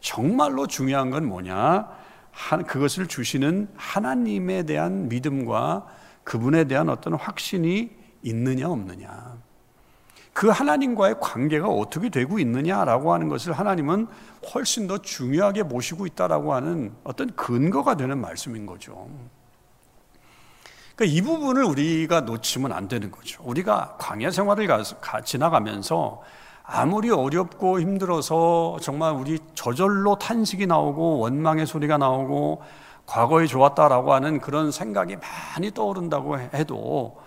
정말로 0.00 0.66
중요한 0.66 1.10
건 1.10 1.26
뭐냐? 1.26 1.86
그것을 2.66 3.08
주시는 3.08 3.68
하나님에 3.76 4.62
대한 4.62 5.10
믿음과 5.10 6.00
그분에 6.30 6.62
대한 6.62 6.88
어떤 6.88 7.14
확신이 7.14 7.90
있느냐 8.22 8.68
없느냐. 8.68 9.36
그 10.32 10.48
하나님과의 10.48 11.16
관계가 11.18 11.66
어떻게 11.66 12.08
되고 12.08 12.38
있느냐라고 12.38 13.12
하는 13.12 13.28
것을 13.28 13.52
하나님은 13.52 14.06
훨씬 14.54 14.86
더 14.86 14.98
중요하게 14.98 15.64
모시고 15.64 16.06
있다라고 16.06 16.54
하는 16.54 16.92
어떤 17.02 17.34
근거가 17.34 17.96
되는 17.96 18.20
말씀인 18.20 18.64
거죠. 18.64 19.08
그러니까 20.94 21.16
이 21.16 21.20
부분을 21.20 21.64
우리가 21.64 22.20
놓치면 22.20 22.70
안 22.70 22.86
되는 22.86 23.10
거죠. 23.10 23.42
우리가 23.42 23.96
광야 23.98 24.30
생활을 24.30 24.68
가, 25.00 25.20
지나가면서 25.22 26.22
아무리 26.62 27.10
어렵고 27.10 27.80
힘들어서 27.80 28.78
정말 28.80 29.14
우리 29.14 29.40
저절로 29.54 30.14
탄식이 30.14 30.68
나오고 30.68 31.18
원망의 31.18 31.66
소리가 31.66 31.98
나오고 31.98 32.62
과거에 33.10 33.48
좋았다라고 33.48 34.12
하는 34.14 34.38
그런 34.38 34.70
생각이 34.70 35.16
많이 35.16 35.72
떠오른다고 35.72 36.38
해도 36.38 37.20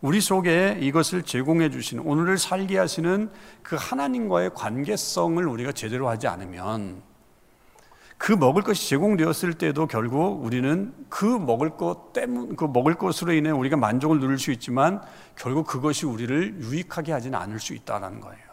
우리 0.00 0.20
속에 0.20 0.78
이것을 0.80 1.22
제공해 1.22 1.70
주시는 1.70 2.04
오늘을 2.04 2.38
살게 2.38 2.76
하시는 2.76 3.30
그 3.62 3.76
하나님과의 3.78 4.50
관계성을 4.54 5.46
우리가 5.46 5.70
제대로 5.70 6.08
하지 6.08 6.26
않으면 6.26 7.02
그 8.16 8.32
먹을 8.32 8.62
것이 8.62 8.88
제공되었을 8.88 9.54
때도 9.54 9.86
결국 9.86 10.44
우리는 10.44 10.92
그 11.08 11.24
먹을 11.24 11.70
것 11.70 12.12
때문 12.12 12.56
그 12.56 12.64
먹을 12.64 12.94
것으로 12.94 13.32
인해 13.32 13.52
우리가 13.52 13.76
만족을 13.76 14.18
누릴 14.18 14.38
수 14.38 14.50
있지만 14.50 15.00
결국 15.36 15.68
그것이 15.68 16.04
우리를 16.04 16.62
유익하게 16.62 17.12
하지는 17.12 17.38
않을 17.38 17.60
수 17.60 17.74
있다라는 17.74 18.20
거예요. 18.20 18.47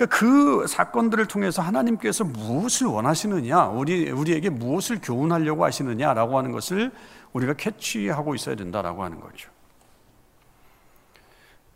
그러니까 0.00 0.06
그 0.06 0.66
사건들을 0.66 1.26
통해서 1.26 1.60
하나님께서 1.60 2.24
무엇을 2.24 2.86
원하시느냐, 2.86 3.66
우리, 3.66 4.10
우리에게 4.10 4.48
무엇을 4.48 5.00
교훈하려고 5.02 5.66
하시느냐라고 5.66 6.38
하는 6.38 6.52
것을 6.52 6.90
우리가 7.34 7.52
캐치하고 7.52 8.34
있어야 8.34 8.54
된다라고 8.54 9.04
하는 9.04 9.20
거죠. 9.20 9.50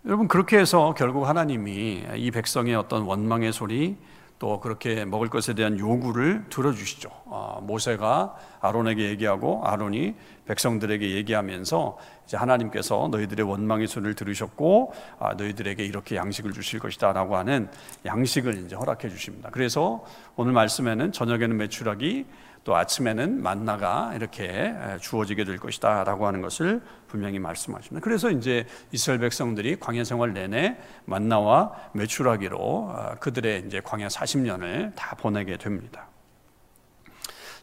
여러분 0.06 0.26
그렇게 0.26 0.58
해서 0.58 0.94
결국 0.96 1.28
하나님이 1.28 2.04
이 2.16 2.30
백성의 2.30 2.74
어떤 2.74 3.02
원망의 3.02 3.52
소리 3.52 3.96
또 4.44 4.60
그렇게 4.60 5.06
먹을 5.06 5.30
것에 5.30 5.54
대한 5.54 5.78
요구를 5.78 6.44
들어주시죠. 6.50 7.08
아, 7.30 7.60
모세가 7.62 8.36
아론에게 8.60 9.08
얘기하고 9.08 9.62
아론이 9.64 10.16
백성들에게 10.44 11.12
얘기하면서 11.12 11.96
이제 12.26 12.36
하나님께서 12.36 13.08
너희들의 13.10 13.46
원망의 13.46 13.86
소리를 13.86 14.14
들으셨고 14.14 14.92
아, 15.18 15.32
너희들에게 15.32 15.82
이렇게 15.86 16.16
양식을 16.16 16.52
주실 16.52 16.78
것이다라고 16.78 17.38
하는 17.38 17.70
양식을 18.04 18.66
이제 18.66 18.76
허락해 18.76 19.08
주십니다. 19.08 19.48
그래서 19.50 20.04
오늘 20.36 20.52
말씀에는 20.52 21.12
저녁에는 21.12 21.56
매출하기 21.56 22.26
또 22.64 22.74
아침에는 22.74 23.42
만나가 23.42 24.12
이렇게 24.14 24.74
주어지게 25.00 25.44
될 25.44 25.58
것이다라고 25.58 26.26
하는 26.26 26.40
것을 26.40 26.82
분명히 27.06 27.38
말씀하십니다. 27.38 28.02
그래서 28.02 28.30
이제 28.30 28.66
이스라엘 28.90 29.20
백성들이 29.20 29.78
광야 29.78 30.04
생활 30.04 30.32
내내 30.32 30.78
만나와 31.04 31.72
매출하기로 31.92 32.58
어, 32.58 33.14
그들의 33.20 33.64
이제 33.66 33.80
광야 33.84 34.08
40년을 34.08 34.94
다 34.94 35.14
보내게 35.14 35.58
됩니다. 35.58 36.08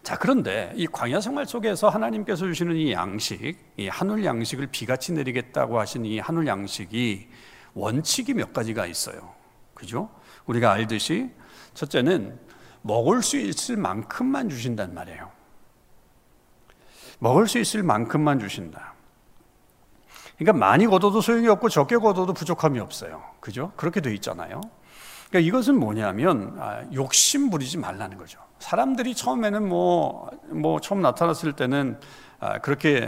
자, 0.04 0.18
그런데 0.18 0.72
이 0.76 0.88
광야 0.88 1.20
생활 1.20 1.46
속에서 1.46 1.90
하나님께서 1.90 2.46
주시는 2.46 2.76
이 2.76 2.92
양식, 2.92 3.58
이 3.78 3.88
한울 3.88 4.24
양식을 4.24 4.68
비같이 4.68 5.14
내리겠다고 5.14 5.80
하신 5.80 6.06
이 6.06 6.20
한울 6.20 6.48
양식이 6.48 7.28
원칙이 7.74 8.36
몇 8.36 8.54
가지가 8.54 8.86
있어요. 8.86 9.34
그죠? 9.74 10.10
우리가 10.46 10.72
알듯이 10.72 11.30
첫째는 11.74 12.51
먹을 12.82 13.22
수 13.22 13.38
있을 13.38 13.78
만큼만 13.78 14.50
주신단 14.50 14.94
말이에요. 14.94 15.30
먹을 17.20 17.48
수 17.48 17.60
있을 17.60 17.84
만큼만 17.84 18.40
주신다. 18.40 18.94
그러니까 20.38 20.58
많이 20.58 20.88
거둬도 20.88 21.22
소용이 21.22 21.48
없고 21.48 21.70
적게 21.70 21.98
거둬도 21.98 22.34
부족함이 22.34 22.80
없어요. 22.80 23.24
그죠? 23.40 23.72
그렇게 23.76 24.02
돼 24.02 24.14
있잖아요. 24.16 24.62
그러니까 25.30 25.48
이것은 25.48 25.80
뭐냐면 25.80 26.56
아, 26.60 26.84
욕심 26.94 27.52
부리지 27.52 27.78
말라는 27.78 28.18
거죠. 28.18 28.40
사람들이 28.58 29.14
처음에는 29.16 29.70
뭐, 29.70 30.32
뭐 30.50 30.80
처음 30.82 31.02
나타났을 31.02 31.54
때는 31.54 32.00
아, 32.40 32.58
그렇게 32.58 33.06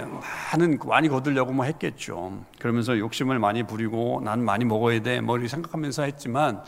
많은 0.54 0.78
많이 0.86 1.10
거두려고 1.10 1.52
뭐 1.54 1.66
했겠죠. 1.66 2.46
그러면서 2.60 3.00
욕심을 3.00 3.40
많이 3.40 3.64
부리고 3.64 4.22
난 4.24 4.46
많이 4.46 4.64
먹어야 4.64 5.02
돼, 5.02 5.22
뭐 5.22 5.38
이렇게 5.38 5.50
생각하면서 5.50 6.04
했지만 6.04 6.64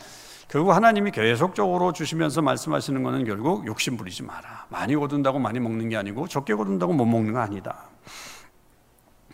결국 0.48 0.72
하나님이 0.72 1.10
계속적으로 1.10 1.92
주시면서 1.92 2.40
말씀하시는 2.40 3.02
것은 3.02 3.24
결국 3.24 3.66
욕심 3.66 3.96
부리지 3.96 4.22
마라. 4.22 4.66
많이 4.68 4.94
거둔다고 4.94 5.38
많이 5.40 5.58
먹는 5.58 5.88
게 5.88 5.96
아니고 5.96 6.28
적게 6.28 6.54
거둔다고 6.54 6.92
못 6.92 7.04
먹는 7.04 7.32
거 7.32 7.40
아니다. 7.40 7.86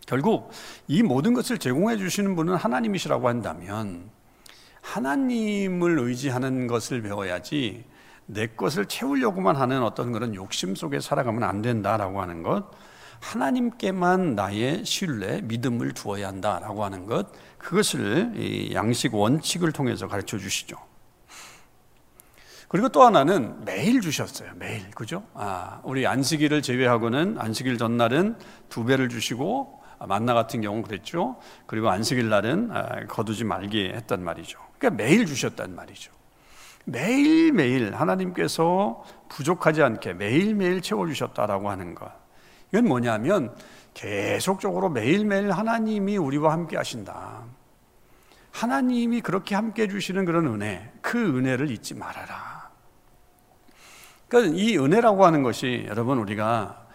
결국 0.07 0.51
이 0.89 1.03
모든 1.03 1.35
것을 1.35 1.59
제공해 1.59 1.97
주시는 1.97 2.35
분은 2.35 2.55
하나님이시라고 2.55 3.29
한다면 3.29 4.11
하나님을 4.81 5.99
의지하는 5.99 6.67
것을 6.67 7.03
배워야지 7.03 7.85
내 8.27 8.47
것을 8.47 8.87
채우려고만 8.87 9.57
하는 9.57 9.83
어떤 9.83 10.13
그런 10.13 10.35
욕심 10.35 10.75
속에 10.75 11.01
살아가면 11.01 11.43
안 11.43 11.61
된다라고 11.61 12.23
하는 12.23 12.43
것, 12.43 12.71
하나님께만 13.21 14.35
나의 14.35 14.85
신뢰, 14.85 15.41
믿음을 15.43 15.93
두어야 15.93 16.29
한다라고 16.29 16.85
하는 16.85 17.07
것, 17.07 17.29
그것을 17.59 18.73
양식 18.73 19.15
원칙을 19.15 19.73
통해서 19.73 20.09
가르쳐 20.09 20.39
주시죠. 20.39 20.77
그리고 22.73 22.89
또 22.89 23.03
하나는 23.03 23.67
매일 23.67 24.01
주셨어요. 24.01 24.53
매일. 24.57 24.91
그죠? 24.93 25.23
아, 25.35 25.83
우리 25.85 26.07
안식일을 26.07 26.63
제외하고는 26.63 27.37
안식일 27.39 27.77
전날은 27.77 28.37
두 28.71 28.87
배를 28.87 29.11
주시고 29.11 29.83
아, 29.99 30.07
만나 30.07 30.33
같은 30.33 30.63
경우는 30.63 30.83
그랬죠. 30.83 31.37
그리고 31.67 31.91
안식일 31.91 32.31
날은 32.31 32.71
아, 32.73 33.05
거두지 33.09 33.45
말게 33.45 33.93
했단 33.95 34.25
말이죠. 34.25 34.59
그러니까 34.79 35.03
매일 35.03 35.27
주셨단 35.27 35.75
말이죠. 35.75 36.13
매일매일 36.87 37.95
하나님께서 37.95 39.05
부족하지 39.29 39.83
않게 39.83 40.15
매일매일 40.15 40.81
채워주셨다라고 40.81 41.69
하는 41.69 41.95
것. 41.95 42.11
이건 42.73 42.87
뭐냐면 42.87 43.55
계속적으로 43.93 44.89
매일매일 44.89 45.53
하나님이 45.53 46.17
우리와 46.17 46.53
함께 46.53 46.79
하신다. 46.79 47.45
하나님이 48.51 49.21
그렇게 49.21 49.55
함께 49.55 49.83
해주시는 49.83 50.25
그런 50.25 50.47
은혜, 50.47 50.91
그 51.03 51.19
은혜를 51.19 51.71
잊지 51.71 51.95
말아라. 51.97 52.62
그러니까 54.33 54.59
이 54.59 54.79
은혜라고 54.79 55.27
하는 55.27 55.43
것이 55.43 55.85
여러분 55.89 56.17
우리가 56.17 56.87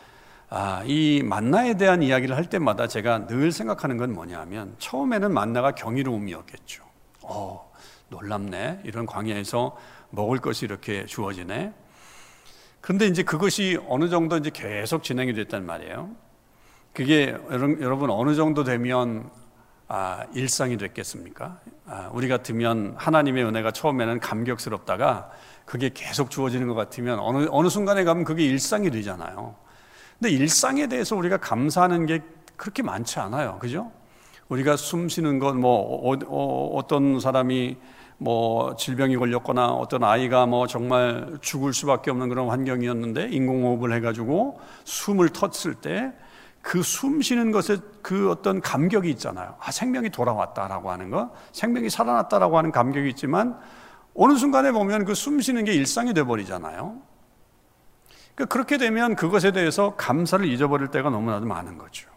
아, 0.50 0.82
이 0.88 1.22
만나에 1.24 1.76
대한 1.76 2.02
이야기를 2.02 2.36
할 2.36 2.50
때마다 2.50 2.88
제가 2.88 3.28
늘 3.28 3.52
생각하는 3.52 3.98
건 3.98 4.12
뭐냐면 4.12 4.74
처음에는 4.80 5.32
만나가 5.32 5.76
경이로움이었겠죠. 5.76 6.84
어, 7.22 7.72
놀랍네. 8.10 8.82
이런 8.86 9.06
광야에서 9.06 9.78
먹을 10.10 10.40
것이 10.40 10.66
이렇게 10.66 11.06
주어지네. 11.06 11.74
그런데 12.82 13.06
이제 13.06 13.22
그것이 13.22 13.78
어느 13.88 14.10
정도 14.10 14.38
이제 14.38 14.50
계속 14.50 15.04
진행이 15.04 15.34
됐단 15.34 15.64
말이에요. 15.64 16.10
그게 16.92 17.38
여러분 17.52 18.10
어느 18.10 18.34
정도 18.34 18.64
되면 18.64 19.30
아, 19.88 20.26
일상이 20.34 20.78
됐겠습니까? 20.78 21.60
아, 21.86 22.10
우리 22.14 22.28
같으면 22.28 22.96
하나님의 22.98 23.46
은혜가 23.46 23.72
처음에는 23.72 24.22
감격스럽다가 24.22 25.30
그게 25.68 25.92
계속 25.94 26.32
주어지는 26.32 26.68
것 26.68 26.76
같으면 26.76 27.20
어느, 27.20 27.46
어느 27.52 27.68
순간에 27.68 28.06
가면 28.06 28.24
그게 28.24 28.46
일상이 28.46 28.90
되잖아요. 28.90 29.54
근데 30.18 30.34
일상에 30.34 30.88
대해서 30.88 31.16
우리가 31.18 31.38
감사하는 31.38 32.06
게 32.06 32.22
그렇게 32.56 32.82
많지 32.82 33.20
않아요. 33.20 33.60
그죠? 33.60 33.92
우리가 34.48 34.78
숨 34.78 35.10
쉬는 35.10 35.40
것, 35.40 35.56
뭐, 35.56 36.10
어, 36.10 36.78
어, 36.78 36.88
떤 36.88 37.20
사람이 37.20 37.76
뭐 38.18 38.78
질병이 38.78 39.18
걸렸거나 39.18 39.74
어떤 39.74 40.06
아이가 40.06 40.46
뭐 40.46 40.68
정말 40.68 41.38
죽을 41.42 41.74
수밖에 41.74 42.12
없는 42.12 42.30
그런 42.30 42.48
환경이었는데 42.48 43.28
인공호흡을 43.30 43.94
해가지고 43.94 44.60
숨을 44.86 45.30
텄을 45.30 45.82
때 45.82 46.14
그숨 46.62 47.22
쉬는 47.22 47.52
것에 47.52 47.78
그 48.02 48.32
어떤 48.32 48.62
감격이 48.62 49.10
있잖아요. 49.12 49.56
아, 49.60 49.72
생명이 49.72 50.12
돌아왔다라고 50.12 50.92
하는 50.92 51.10
거, 51.10 51.30
생명이 51.52 51.90
살아났다라고 51.90 52.58
하는 52.58 52.72
감격이 52.72 53.10
있지만 53.10 53.60
어느 54.18 54.36
순간에 54.38 54.72
보면 54.72 55.06
그 55.06 55.14
숨 55.14 55.40
쉬는 55.40 55.64
게 55.64 55.74
일상이 55.74 56.14
돼버리잖아요. 56.14 56.98
그러니까 58.36 58.54
그렇게 58.54 58.78
되면 58.78 59.16
그것에 59.16 59.52
대해서 59.52 59.96
감사를 59.96 60.46
잊어버릴 60.46 60.90
때가 60.90 61.10
너무나도 61.10 61.46
많은 61.46 61.78
거죠. 61.78 62.10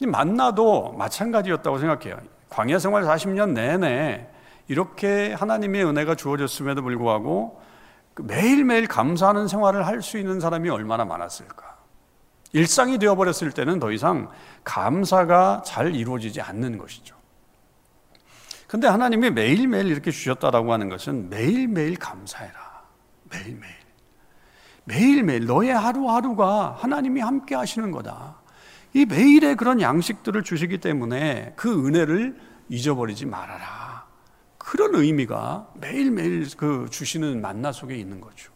만나도 0.00 0.92
마찬가지였다고 0.92 1.78
생각해요. 1.78 2.18
광야 2.48 2.78
생활 2.78 3.04
40년 3.04 3.52
내내 3.52 4.28
이렇게 4.68 5.32
하나님의 5.34 5.84
은혜가 5.86 6.16
주어졌음에도 6.16 6.82
불구하고 6.82 7.60
그 8.14 8.22
매일매일 8.22 8.88
감사하는 8.88 9.48
생활을 9.48 9.86
할 9.86 10.02
수 10.02 10.18
있는 10.18 10.40
사람이 10.40 10.68
얼마나 10.68 11.04
많았을까. 11.04 11.76
일상이 12.52 12.98
되어버렸을 12.98 13.52
때는 13.52 13.78
더 13.78 13.90
이상 13.92 14.28
감사가 14.64 15.62
잘 15.64 15.94
이루어지지 15.94 16.42
않는 16.42 16.76
것이죠. 16.76 17.16
근데 18.72 18.86
하나님이 18.86 19.28
매일매일 19.28 19.88
이렇게 19.88 20.10
주셨다라고 20.10 20.72
하는 20.72 20.88
것은 20.88 21.28
매일매일 21.28 21.94
감사해라. 21.96 22.82
매일매일. 23.30 23.74
매일매일 24.84 25.44
너의 25.44 25.74
하루하루가 25.74 26.78
하나님이 26.78 27.20
함께 27.20 27.54
하시는 27.54 27.90
거다. 27.90 28.40
이 28.94 29.04
매일의 29.04 29.56
그런 29.56 29.82
양식들을 29.82 30.42
주시기 30.42 30.78
때문에 30.78 31.52
그 31.54 31.86
은혜를 31.86 32.40
잊어버리지 32.70 33.26
말아라. 33.26 34.06
그런 34.56 34.94
의미가 34.94 35.68
매일매일 35.74 36.48
그 36.56 36.86
주시는 36.90 37.42
만나 37.42 37.72
속에 37.72 37.94
있는 37.94 38.22
거죠. 38.22 38.50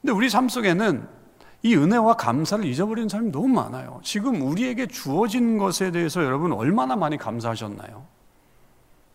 근데 0.00 0.12
우리 0.12 0.30
삶 0.30 0.48
속에는 0.48 1.04
이 1.64 1.74
은혜와 1.74 2.14
감사를 2.14 2.64
잊어버리는 2.64 3.08
사람이 3.08 3.32
너무 3.32 3.48
많아요. 3.48 4.00
지금 4.04 4.40
우리에게 4.40 4.86
주어진 4.86 5.58
것에 5.58 5.90
대해서 5.90 6.22
여러분 6.22 6.52
얼마나 6.52 6.94
많이 6.94 7.16
감사하셨나요? 7.18 8.17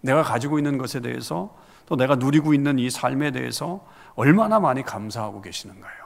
내가 0.03 0.21
가지고 0.21 0.59
있는 0.59 0.77
것에 0.77 0.99
대해서 0.99 1.55
또 1.85 1.95
내가 1.95 2.15
누리고 2.15 2.53
있는 2.53 2.77
이 2.77 2.89
삶에 2.89 3.31
대해서 3.31 3.85
얼마나 4.15 4.59
많이 4.59 4.83
감사하고 4.83 5.41
계시는가요? 5.41 6.03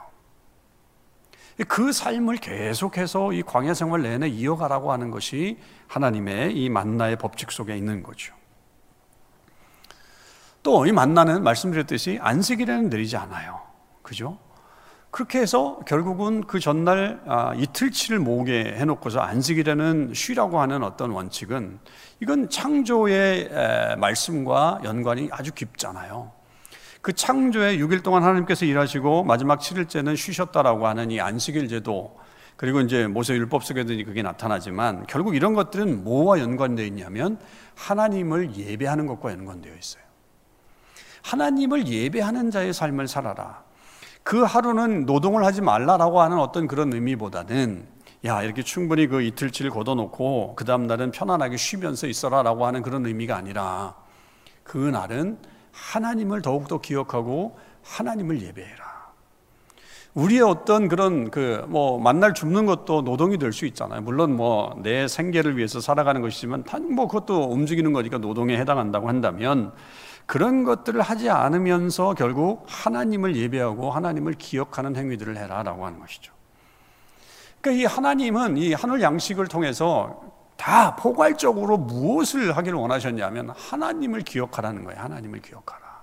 그 1.66 1.92
삶을 1.92 2.36
계속해서 2.36 3.32
이 3.32 3.42
광야 3.42 3.74
생활 3.74 4.02
내내 4.02 4.28
이어가라고 4.28 4.92
하는 4.92 5.10
것이 5.10 5.58
하나님의 5.88 6.56
이 6.56 6.70
만나의 6.70 7.16
법칙 7.18 7.50
속에 7.50 7.76
있는 7.76 8.02
거죠. 8.04 8.32
또 10.62 10.86
이 10.86 10.92
만나는 10.92 11.42
말씀드렸듯이 11.42 12.18
안식일에는 12.22 12.90
내리지 12.90 13.16
않아요. 13.16 13.60
그죠? 14.02 14.38
그렇게 15.10 15.40
해서 15.40 15.80
결국은 15.86 16.42
그 16.42 16.60
전날 16.60 17.20
아, 17.26 17.54
이틀치를 17.54 18.18
모으게 18.18 18.74
해놓고서 18.76 19.20
안식일에는 19.20 20.12
쉬라고 20.14 20.60
하는 20.60 20.82
어떤 20.82 21.10
원칙은 21.10 21.78
이건 22.20 22.50
창조의 22.50 23.96
말씀과 23.98 24.80
연관이 24.84 25.28
아주 25.32 25.52
깊잖아요. 25.52 26.32
그 27.00 27.12
창조의 27.12 27.78
6일 27.78 28.02
동안 28.02 28.22
하나님께서 28.22 28.66
일하시고 28.66 29.24
마지막 29.24 29.60
7일째는 29.60 30.16
쉬셨다라고 30.16 30.86
하는 30.86 31.10
이 31.10 31.20
안식일 31.20 31.68
제도 31.68 32.18
그리고 32.56 32.80
이제 32.80 33.06
모세 33.06 33.34
율법 33.34 33.62
속에도 33.62 33.94
그게 34.04 34.20
나타나지만 34.20 35.06
결국 35.06 35.36
이런 35.36 35.54
것들은 35.54 36.02
뭐와 36.02 36.40
연관되어 36.40 36.84
있냐면 36.86 37.38
하나님을 37.76 38.56
예배하는 38.56 39.06
것과 39.06 39.30
연관되어 39.30 39.72
있어요. 39.74 40.02
하나님을 41.22 41.86
예배하는 41.86 42.50
자의 42.50 42.74
삶을 42.74 43.06
살아라. 43.06 43.67
그 44.28 44.42
하루는 44.42 45.06
노동을 45.06 45.42
하지 45.46 45.62
말라라고 45.62 46.20
하는 46.20 46.38
어떤 46.38 46.66
그런 46.66 46.92
의미보다는 46.92 47.86
야, 48.26 48.42
이렇게 48.42 48.62
충분히 48.62 49.06
그 49.06 49.22
이틀치를 49.22 49.70
걷어놓고 49.70 50.52
그 50.54 50.66
다음날은 50.66 51.12
편안하게 51.12 51.56
쉬면서 51.56 52.06
있어라라고 52.06 52.66
하는 52.66 52.82
그런 52.82 53.06
의미가 53.06 53.34
아니라 53.34 53.94
그 54.64 54.76
날은 54.76 55.38
하나님을 55.72 56.42
더욱더 56.42 56.78
기억하고 56.78 57.56
하나님을 57.82 58.42
예배해라. 58.42 58.84
우리의 60.12 60.42
어떤 60.42 60.88
그런 60.88 61.30
그 61.30 61.64
뭐 61.66 61.98
만날 61.98 62.34
줍는 62.34 62.66
것도 62.66 63.00
노동이 63.02 63.38
될 63.38 63.54
수 63.54 63.64
있잖아요. 63.64 64.02
물론 64.02 64.36
뭐 64.36 64.74
내 64.82 65.08
생계를 65.08 65.56
위해서 65.56 65.80
살아가는 65.80 66.20
것이지만 66.20 66.64
뭐 66.94 67.08
그것도 67.08 67.44
움직이는 67.44 67.94
거니까 67.94 68.18
노동에 68.18 68.58
해당한다고 68.58 69.08
한다면 69.08 69.72
그런 70.28 70.62
것들을 70.62 71.00
하지 71.00 71.30
않으면서 71.30 72.12
결국 72.12 72.66
하나님을 72.68 73.34
예배하고 73.34 73.90
하나님을 73.90 74.34
기억하는 74.34 74.94
행위들을 74.94 75.38
해라라고 75.38 75.86
하는 75.86 75.98
것이죠. 76.00 76.34
그러니까 77.62 77.82
이 77.82 77.86
하나님은 77.86 78.58
이 78.58 78.74
하늘 78.74 79.00
양식을 79.00 79.46
통해서 79.46 80.20
다 80.58 80.96
포괄적으로 80.96 81.78
무엇을 81.78 82.54
하기를 82.58 82.78
원하셨냐면 82.78 83.54
하나님을 83.56 84.20
기억하라는 84.20 84.84
거예요. 84.84 85.00
하나님을 85.00 85.40
기억하라. 85.40 86.02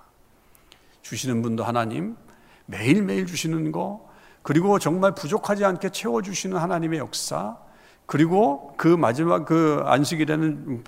주시는 1.03 1.43
분도 1.43 1.63
하나님, 1.63 2.17
매일매일 2.65 3.27
주시는 3.27 3.71
거, 3.71 4.09
그리고 4.41 4.79
정말 4.79 5.13
부족하지 5.13 5.65
않게 5.65 5.89
채워주시는 5.89 6.57
하나님의 6.57 6.97
역사, 6.97 7.57
그리고 8.05 8.73
그 8.77 8.87
마지막 8.87 9.45
그 9.45 9.81
안식일에는 9.83 10.83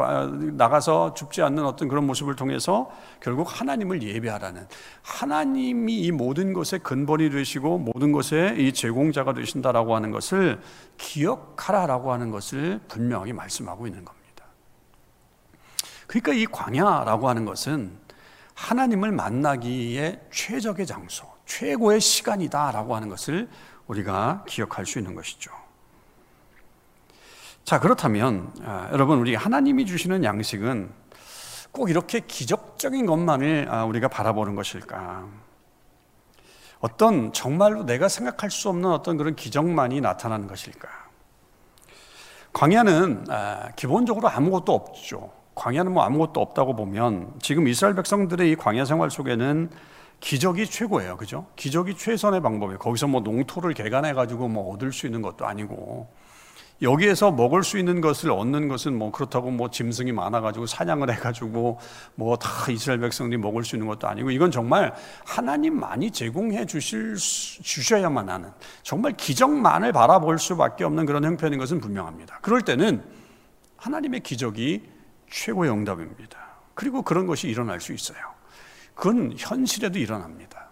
나가서 0.55 1.15
죽지 1.15 1.41
않는 1.41 1.65
어떤 1.65 1.87
그런 1.87 2.05
모습을 2.05 2.35
통해서 2.35 2.91
결국 3.19 3.47
하나님을 3.59 4.03
예배하라는 4.03 4.67
하나님이 5.01 5.99
이 6.01 6.11
모든 6.11 6.53
것의 6.53 6.81
근본이 6.83 7.31
되시고 7.31 7.79
모든 7.79 8.11
것의 8.11 8.63
이 8.63 8.71
제공자가 8.71 9.33
되신다라고 9.33 9.95
하는 9.95 10.11
것을 10.11 10.61
기억하라라고 10.97 12.13
하는 12.13 12.29
것을 12.29 12.81
분명히 12.87 13.33
말씀하고 13.33 13.87
있는 13.87 14.05
겁니다. 14.05 14.45
그러니까 16.05 16.33
이 16.33 16.45
광야라고 16.45 17.29
하는 17.29 17.45
것은 17.45 17.97
하나님을 18.53 19.11
만나기에 19.11 20.21
최적의 20.31 20.85
장소, 20.85 21.25
최고의 21.45 21.99
시간이다라고 21.99 22.95
하는 22.95 23.09
것을 23.09 23.49
우리가 23.87 24.43
기억할 24.47 24.85
수 24.85 24.99
있는 24.99 25.15
것이죠. 25.15 25.51
자, 27.67 27.81
그렇다면 27.81 28.53
아, 28.63 28.87
여러분 28.93 29.19
우리 29.19 29.35
하나님이 29.35 29.85
주시는 29.85 30.23
양식은 30.23 30.89
꼭 31.73 31.89
이렇게 31.89 32.21
기적적인 32.21 33.05
것만을 33.05 33.67
아, 33.69 33.83
우리가 33.83 34.07
바라보는 34.07 34.55
것일까? 34.55 35.27
어떤 36.79 37.33
정말로 37.33 37.85
내가 37.85 38.07
생각할 38.07 38.51
수 38.51 38.69
없는 38.69 38.89
어떤 38.89 39.17
그런 39.17 39.35
기적만이 39.35 39.99
나타나는 39.99 40.47
것일까? 40.47 40.87
광야는 42.53 43.25
아, 43.27 43.71
기본적으로 43.75 44.29
아무것도 44.29 44.73
없죠. 44.73 45.33
광야는 45.55 45.91
뭐 45.91 46.03
아무것도 46.03 46.39
없다고 46.39 46.73
보면 46.73 47.33
지금 47.41 47.67
이스라엘 47.67 47.95
백성들의 47.95 48.49
이 48.49 48.55
광야 48.55 48.85
생활 48.85 49.11
속에는 49.11 49.71
기적이 50.21 50.67
최고예요. 50.67 51.17
그죠? 51.17 51.47
기적이 51.57 51.97
최선의 51.97 52.41
방법이에요. 52.41 52.79
거기서 52.79 53.07
뭐 53.07 53.19
농토를 53.19 53.73
개간해 53.73 54.13
가지고 54.13 54.47
뭐 54.47 54.73
얻을 54.73 54.93
수 54.93 55.05
있는 55.05 55.21
것도 55.21 55.45
아니고 55.45 56.07
여기에서 56.81 57.31
먹을 57.31 57.63
수 57.63 57.77
있는 57.79 58.01
것을 58.01 58.31
얻는 58.31 58.67
것은 58.67 58.97
뭐 58.97 59.11
그렇다고 59.11 59.49
뭐 59.49 59.69
짐승이 59.71 60.11
많아가지고 60.11 60.67
사냥을 60.67 61.11
해가지고 61.13 61.79
뭐 62.15 62.37
다 62.37 62.71
이스라엘 62.71 62.99
백성들이 62.99 63.41
먹을 63.41 63.63
수 63.63 63.75
있는 63.75 63.87
것도 63.87 64.07
아니고 64.07 64.29
이건 64.31 64.51
정말 64.51 64.93
하나님많이 65.25 66.11
제공해 66.11 66.65
주실 66.65 67.15
주셔야만 67.15 68.29
하는 68.29 68.51
정말 68.83 69.13
기적만을 69.13 69.91
바라볼 69.91 70.37
수밖에 70.37 70.83
없는 70.83 71.05
그런 71.05 71.23
형편인 71.23 71.57
것은 71.57 71.79
분명합니다. 71.81 72.39
그럴 72.41 72.61
때는 72.61 73.03
하나님의 73.77 74.19
기적이 74.21 74.83
최고의 75.29 75.71
응답입니다. 75.71 76.37
그리고 76.73 77.01
그런 77.01 77.25
것이 77.25 77.47
일어날 77.47 77.81
수 77.81 77.93
있어요. 77.93 78.17
그건 78.93 79.33
현실에도 79.37 79.97
일어납니다. 79.99 80.69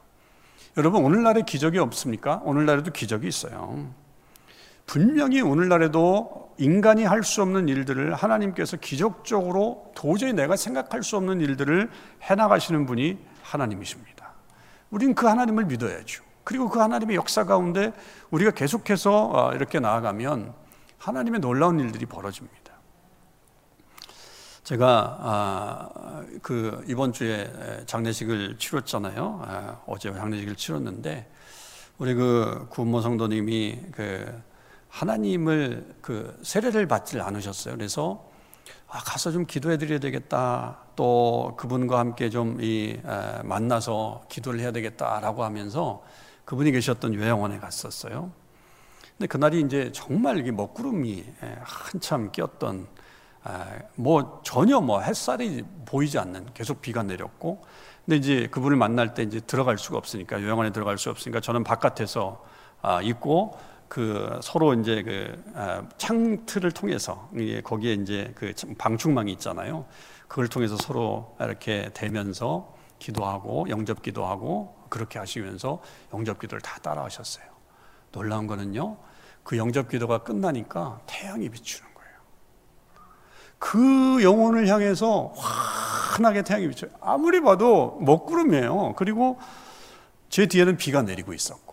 여러분 0.77 1.03
오늘날에 1.03 1.41
기적이 1.45 1.79
없습니까? 1.79 2.41
오늘날에도 2.43 2.91
기적이 2.91 3.27
있어요. 3.27 3.93
분명히 4.85 5.41
오늘날에도 5.41 6.53
인간이 6.57 7.03
할 7.03 7.23
수 7.23 7.41
없는 7.41 7.67
일들을 7.67 8.13
하나님께서 8.13 8.77
기적적으로 8.77 9.91
도저히 9.95 10.31
내가 10.33 10.55
생각할 10.55 11.03
수 11.03 11.17
없는 11.17 11.41
일들을 11.41 11.89
해나가시는 12.21 12.85
분이 12.85 13.17
하나님이십니다. 13.43 14.31
우리는 14.89 15.13
그 15.15 15.25
하나님을 15.27 15.65
믿어야죠. 15.65 16.23
그리고 16.43 16.69
그 16.69 16.79
하나님의 16.79 17.15
역사 17.15 17.43
가운데 17.43 17.91
우리가 18.29 18.51
계속해서 18.51 19.31
어, 19.33 19.53
이렇게 19.53 19.79
나아가면 19.79 20.53
하나님의 20.99 21.41
놀라운 21.41 21.79
일들이 21.79 22.05
벌어집니다. 22.05 22.73
제가 24.63 25.17
아, 25.19 26.23
그 26.41 26.83
이번 26.87 27.11
주에 27.13 27.51
장례식을 27.85 28.57
치렀잖아요. 28.57 29.41
아, 29.45 29.81
어제 29.85 30.11
장례식을 30.13 30.55
치렀는데 30.55 31.29
우리 31.97 32.13
그 32.13 32.67
구모 32.69 33.01
성도님이 33.01 33.79
그 33.91 34.41
하나님을 34.95 35.95
그 36.01 36.39
세례를 36.41 36.87
받질 36.87 37.19
않으셨어요. 37.19 37.75
그래서 37.75 38.29
아, 38.87 38.99
가서 38.99 39.29
좀 39.29 39.45
기도해 39.45 39.77
드려야 39.77 39.99
되겠다. 39.99 40.77
또 40.95 41.53
그분과 41.57 41.99
함께 41.99 42.29
좀이 42.29 43.01
만나서 43.43 44.23
기도를 44.29 44.61
해야 44.61 44.71
되겠다라고 44.71 45.43
하면서 45.43 46.01
그분이 46.45 46.71
계셨던 46.71 47.13
요양원에 47.13 47.59
갔었어요. 47.59 48.31
근데 49.17 49.27
그날이 49.27 49.59
이제 49.61 49.91
정말 49.93 50.37
이게 50.37 50.51
먹구름이 50.51 51.25
한참 51.61 52.31
꼈던 52.31 52.87
뭐 53.95 54.39
전혀 54.45 54.79
뭐 54.79 55.01
햇살이 55.01 55.65
보이지 55.85 56.17
않는 56.19 56.53
계속 56.53 56.81
비가 56.81 57.03
내렸고 57.03 57.65
근데 58.05 58.15
이제 58.15 58.47
그분을 58.49 58.77
만날 58.77 59.13
때 59.13 59.23
이제 59.23 59.41
들어갈 59.41 59.77
수가 59.77 59.97
없으니까 59.97 60.41
요양원에 60.41 60.71
들어갈 60.71 60.97
수 60.97 61.09
없으니까 61.09 61.41
저는 61.41 61.65
바깥에서 61.65 62.41
아, 62.81 63.01
있고 63.01 63.57
그 63.87 64.39
서로 64.41 64.73
이제 64.73 65.03
그 65.03 65.43
아, 65.55 65.83
창틀을 65.97 66.71
통해서 66.71 67.29
거기에 67.63 67.93
이제 67.93 68.31
그 68.35 68.53
방충망이 68.77 69.31
있잖아요. 69.33 69.85
그걸 70.27 70.47
통해서 70.47 70.75
서로 70.77 71.35
이렇게 71.39 71.89
대면서 71.93 72.73
기도하고 72.99 73.67
영접 73.69 74.01
기도하고 74.01 74.75
그렇게 74.89 75.19
하시면서 75.19 75.81
영접 76.13 76.39
기도를 76.39 76.61
다 76.61 76.79
따라하셨어요. 76.79 77.45
놀라운 78.11 78.47
거는요. 78.47 78.97
그 79.43 79.57
영접 79.57 79.89
기도가 79.89 80.19
끝나니까 80.19 81.01
태양이 81.05 81.49
비추는 81.49 81.93
거예요. 81.93 82.17
그 83.59 84.23
영혼을 84.23 84.67
향해서 84.67 85.33
환하게 85.35 86.43
태양이 86.43 86.67
비춰요. 86.67 86.91
아무리 87.01 87.41
봐도 87.41 87.97
먹구름이에요. 88.01 88.93
그리고 88.95 89.37
제 90.29 90.47
뒤에는 90.47 90.77
비가 90.77 91.01
내리고 91.01 91.33
있었고. 91.33 91.64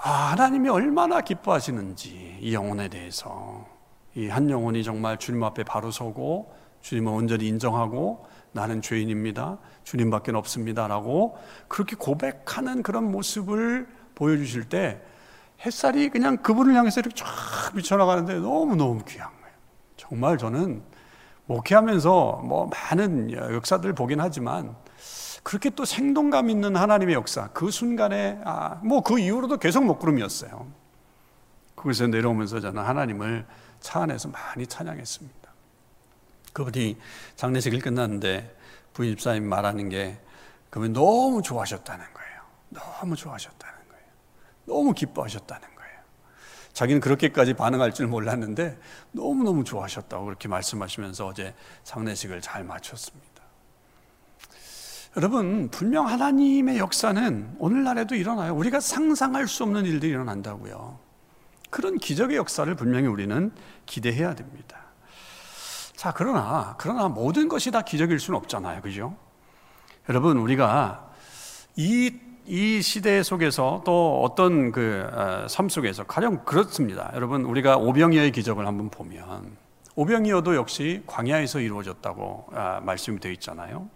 아, 0.00 0.30
하나님이 0.32 0.68
얼마나 0.68 1.20
기뻐하시는지 1.20 2.38
이 2.40 2.54
영혼에 2.54 2.88
대해서 2.88 3.66
이 4.14 4.28
한 4.28 4.50
영혼이 4.50 4.82
정말 4.84 5.18
주님 5.18 5.42
앞에 5.44 5.64
바로 5.64 5.90
서고 5.90 6.52
주님을 6.80 7.12
온전히 7.12 7.46
인정하고 7.48 8.26
나는 8.52 8.80
죄인입니다. 8.82 9.58
주님밖에 9.84 10.32
없습니다라고 10.32 11.36
그렇게 11.68 11.94
고백하는 11.96 12.82
그런 12.82 13.10
모습을 13.12 13.86
보여주실 14.14 14.64
때 14.68 15.00
햇살이 15.64 16.08
그냥 16.08 16.38
그분을 16.38 16.74
향해서 16.74 17.00
이렇게 17.00 17.14
쫙 17.14 17.26
비쳐나가는데 17.74 18.34
너무너무 18.40 19.04
귀한 19.04 19.28
거예요. 19.40 19.54
정말 19.96 20.38
저는 20.38 20.82
목회하면서 21.46 22.42
뭐 22.44 22.68
많은 22.68 23.32
역사들을 23.32 23.94
보긴 23.94 24.20
하지만 24.20 24.74
그렇게 25.48 25.70
또 25.70 25.86
생동감 25.86 26.50
있는 26.50 26.76
하나님의 26.76 27.14
역사, 27.14 27.48
그 27.54 27.70
순간에, 27.70 28.38
아, 28.44 28.74
뭐 28.84 29.00
그 29.00 29.18
이후로도 29.18 29.56
계속 29.56 29.82
먹구름이었어요. 29.86 30.70
거기서 31.74 32.08
내려오면서 32.08 32.60
저는 32.60 32.82
하나님을 32.82 33.46
차 33.80 34.02
안에서 34.02 34.28
많이 34.28 34.66
찬양했습니다. 34.66 35.50
그분이 36.52 36.98
장례식이 37.36 37.78
끝났는데 37.80 38.54
부인 38.92 39.16
집사님 39.16 39.48
말하는 39.48 39.88
게 39.88 40.20
그분이 40.68 40.92
너무 40.92 41.40
좋아하셨다는 41.40 42.04
거예요. 42.12 42.40
너무 42.68 43.16
좋아하셨다는 43.16 43.74
거예요. 43.88 44.04
너무 44.66 44.92
기뻐하셨다는 44.92 45.62
거예요. 45.62 45.98
자기는 46.74 47.00
그렇게까지 47.00 47.54
반응할 47.54 47.94
줄 47.94 48.06
몰랐는데 48.06 48.78
너무너무 49.12 49.64
좋아하셨다고 49.64 50.26
그렇게 50.26 50.46
말씀하시면서 50.46 51.26
어제 51.26 51.54
장례식을 51.84 52.42
잘 52.42 52.64
마쳤습니다. 52.64 53.27
여러분, 55.18 55.68
분명 55.72 56.06
하나님의 56.06 56.78
역사는 56.78 57.56
오늘날에도 57.58 58.14
일어나요. 58.14 58.54
우리가 58.54 58.78
상상할 58.78 59.48
수 59.48 59.64
없는 59.64 59.84
일들이 59.84 60.12
일어난다고요. 60.12 60.96
그런 61.70 61.98
기적의 61.98 62.36
역사를 62.36 62.72
분명히 62.76 63.08
우리는 63.08 63.50
기대해야 63.84 64.36
됩니다. 64.36 64.78
자, 65.96 66.12
그러나, 66.16 66.76
그러나 66.78 67.08
모든 67.08 67.48
것이 67.48 67.72
다 67.72 67.82
기적일 67.82 68.20
수는 68.20 68.38
없잖아요. 68.38 68.80
그죠? 68.80 69.16
여러분, 70.08 70.36
우리가 70.36 71.10
이, 71.74 72.12
이 72.46 72.80
시대 72.80 73.20
속에서 73.24 73.82
또 73.84 74.22
어떤 74.22 74.70
그, 74.70 75.04
어, 75.12 75.48
삶 75.48 75.68
속에서 75.68 76.04
가령 76.04 76.44
그렇습니다. 76.44 77.10
여러분, 77.14 77.42
우리가 77.42 77.76
오병이어의 77.76 78.30
기적을 78.30 78.68
한번 78.68 78.88
보면, 78.88 79.56
오병이어도 79.96 80.54
역시 80.54 81.02
광야에서 81.08 81.58
이루어졌다고 81.58 82.50
아, 82.52 82.80
말씀이 82.84 83.18
되어 83.18 83.32
있잖아요. 83.32 83.90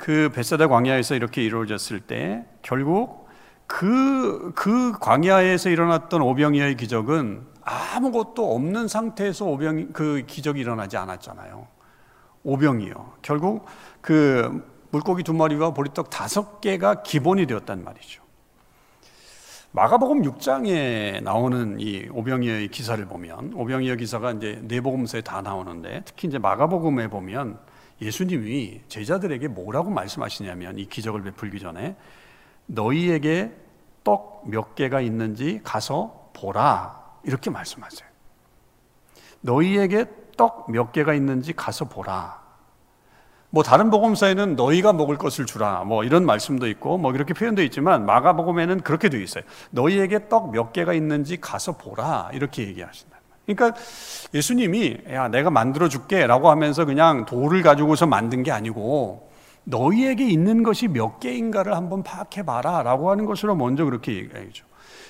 그 0.00 0.30
베세다 0.34 0.66
광야에서 0.66 1.14
이렇게 1.14 1.42
이루어졌을 1.44 2.00
때 2.00 2.46
결국 2.62 3.28
그, 3.66 4.50
그 4.56 4.92
광야에서 4.98 5.68
일어났던 5.68 6.22
오병이어의 6.22 6.78
기적은 6.78 7.46
아무것도 7.62 8.54
없는 8.54 8.88
상태에서 8.88 9.44
오병, 9.44 9.92
그 9.92 10.24
기적이 10.26 10.60
일어나지 10.62 10.96
않았잖아요. 10.96 11.66
오병이어. 12.44 13.16
결국 13.20 13.66
그 14.00 14.66
물고기 14.90 15.22
두 15.22 15.34
마리와 15.34 15.74
보리떡 15.74 16.08
다섯 16.08 16.62
개가 16.62 17.02
기본이 17.02 17.44
되었단 17.44 17.84
말이죠. 17.84 18.22
마가복음 19.72 20.22
6장에 20.22 21.22
나오는 21.22 21.78
이 21.78 22.08
오병이어의 22.10 22.68
기사를 22.68 23.04
보면 23.04 23.52
오병이어 23.54 23.96
기사가 23.96 24.32
이제 24.32 24.62
네 24.62 24.80
복음서에 24.80 25.20
다 25.20 25.42
나오는데 25.42 26.00
특히 26.06 26.26
이제 26.26 26.38
마가복음에 26.38 27.08
보면 27.08 27.58
예수님이 28.00 28.80
제자들에게 28.88 29.48
뭐라고 29.48 29.90
말씀하시냐면 29.90 30.78
이 30.78 30.86
기적을 30.86 31.22
베풀기 31.22 31.60
전에 31.60 31.96
너희에게 32.66 33.52
떡 34.04 34.30
몇 34.46 34.74
개가 34.74 35.00
있는지 35.02 35.60
가서 35.62 36.30
보라. 36.32 36.98
이렇게 37.24 37.50
말씀하세요. 37.50 38.08
너희에게 39.42 40.06
떡 40.36 40.70
몇 40.70 40.92
개가 40.92 41.12
있는지 41.12 41.52
가서 41.52 41.84
보라. 41.86 42.40
뭐 43.50 43.62
다른 43.62 43.90
복음서에는 43.90 44.56
너희가 44.56 44.92
먹을 44.94 45.18
것을 45.18 45.44
주라. 45.44 45.84
뭐 45.84 46.04
이런 46.04 46.24
말씀도 46.24 46.68
있고 46.68 46.96
뭐 46.96 47.12
이렇게 47.12 47.34
표현되어 47.34 47.64
있지만 47.66 48.06
마가복음에는 48.06 48.80
그렇게 48.80 49.10
되어 49.10 49.20
있어요. 49.20 49.44
너희에게 49.70 50.28
떡 50.28 50.52
몇 50.52 50.72
개가 50.72 50.94
있는지 50.94 51.38
가서 51.38 51.76
보라. 51.76 52.30
이렇게 52.32 52.66
얘기하신다. 52.66 53.19
그러니까 53.46 53.78
예수님이 54.32 54.98
야 55.10 55.28
내가 55.28 55.50
만들어 55.50 55.88
줄게라고 55.88 56.50
하면서 56.50 56.84
그냥 56.84 57.24
돌을 57.24 57.62
가지고서 57.62 58.06
만든 58.06 58.42
게 58.42 58.52
아니고 58.52 59.30
너희에게 59.64 60.28
있는 60.28 60.62
것이 60.62 60.88
몇 60.88 61.20
개인가를 61.20 61.74
한번 61.74 62.02
파악해 62.02 62.44
봐라 62.44 62.82
라고 62.82 63.10
하는 63.10 63.26
것으로 63.26 63.54
먼저 63.54 63.84
그렇게 63.84 64.14
얘기하죠. 64.14 64.64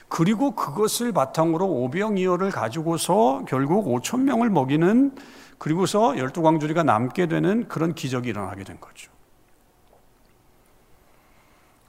그리고 0.08 0.56
그것을 0.56 1.12
바탕으로 1.12 1.66
오병이어를 1.66 2.50
가지고서 2.50 3.44
결국 3.46 3.86
5천 3.86 4.22
명을 4.22 4.50
먹이는 4.50 5.14
그리고서 5.58 6.18
열두 6.18 6.42
광주리가 6.42 6.82
남게 6.82 7.26
되는 7.26 7.68
그런 7.68 7.94
기적이 7.94 8.30
일어나게 8.30 8.64
된 8.64 8.80
거죠. 8.80 9.12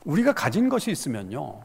우리가 0.03 0.33
가진 0.33 0.69
것이 0.69 0.91
있으면요. 0.91 1.61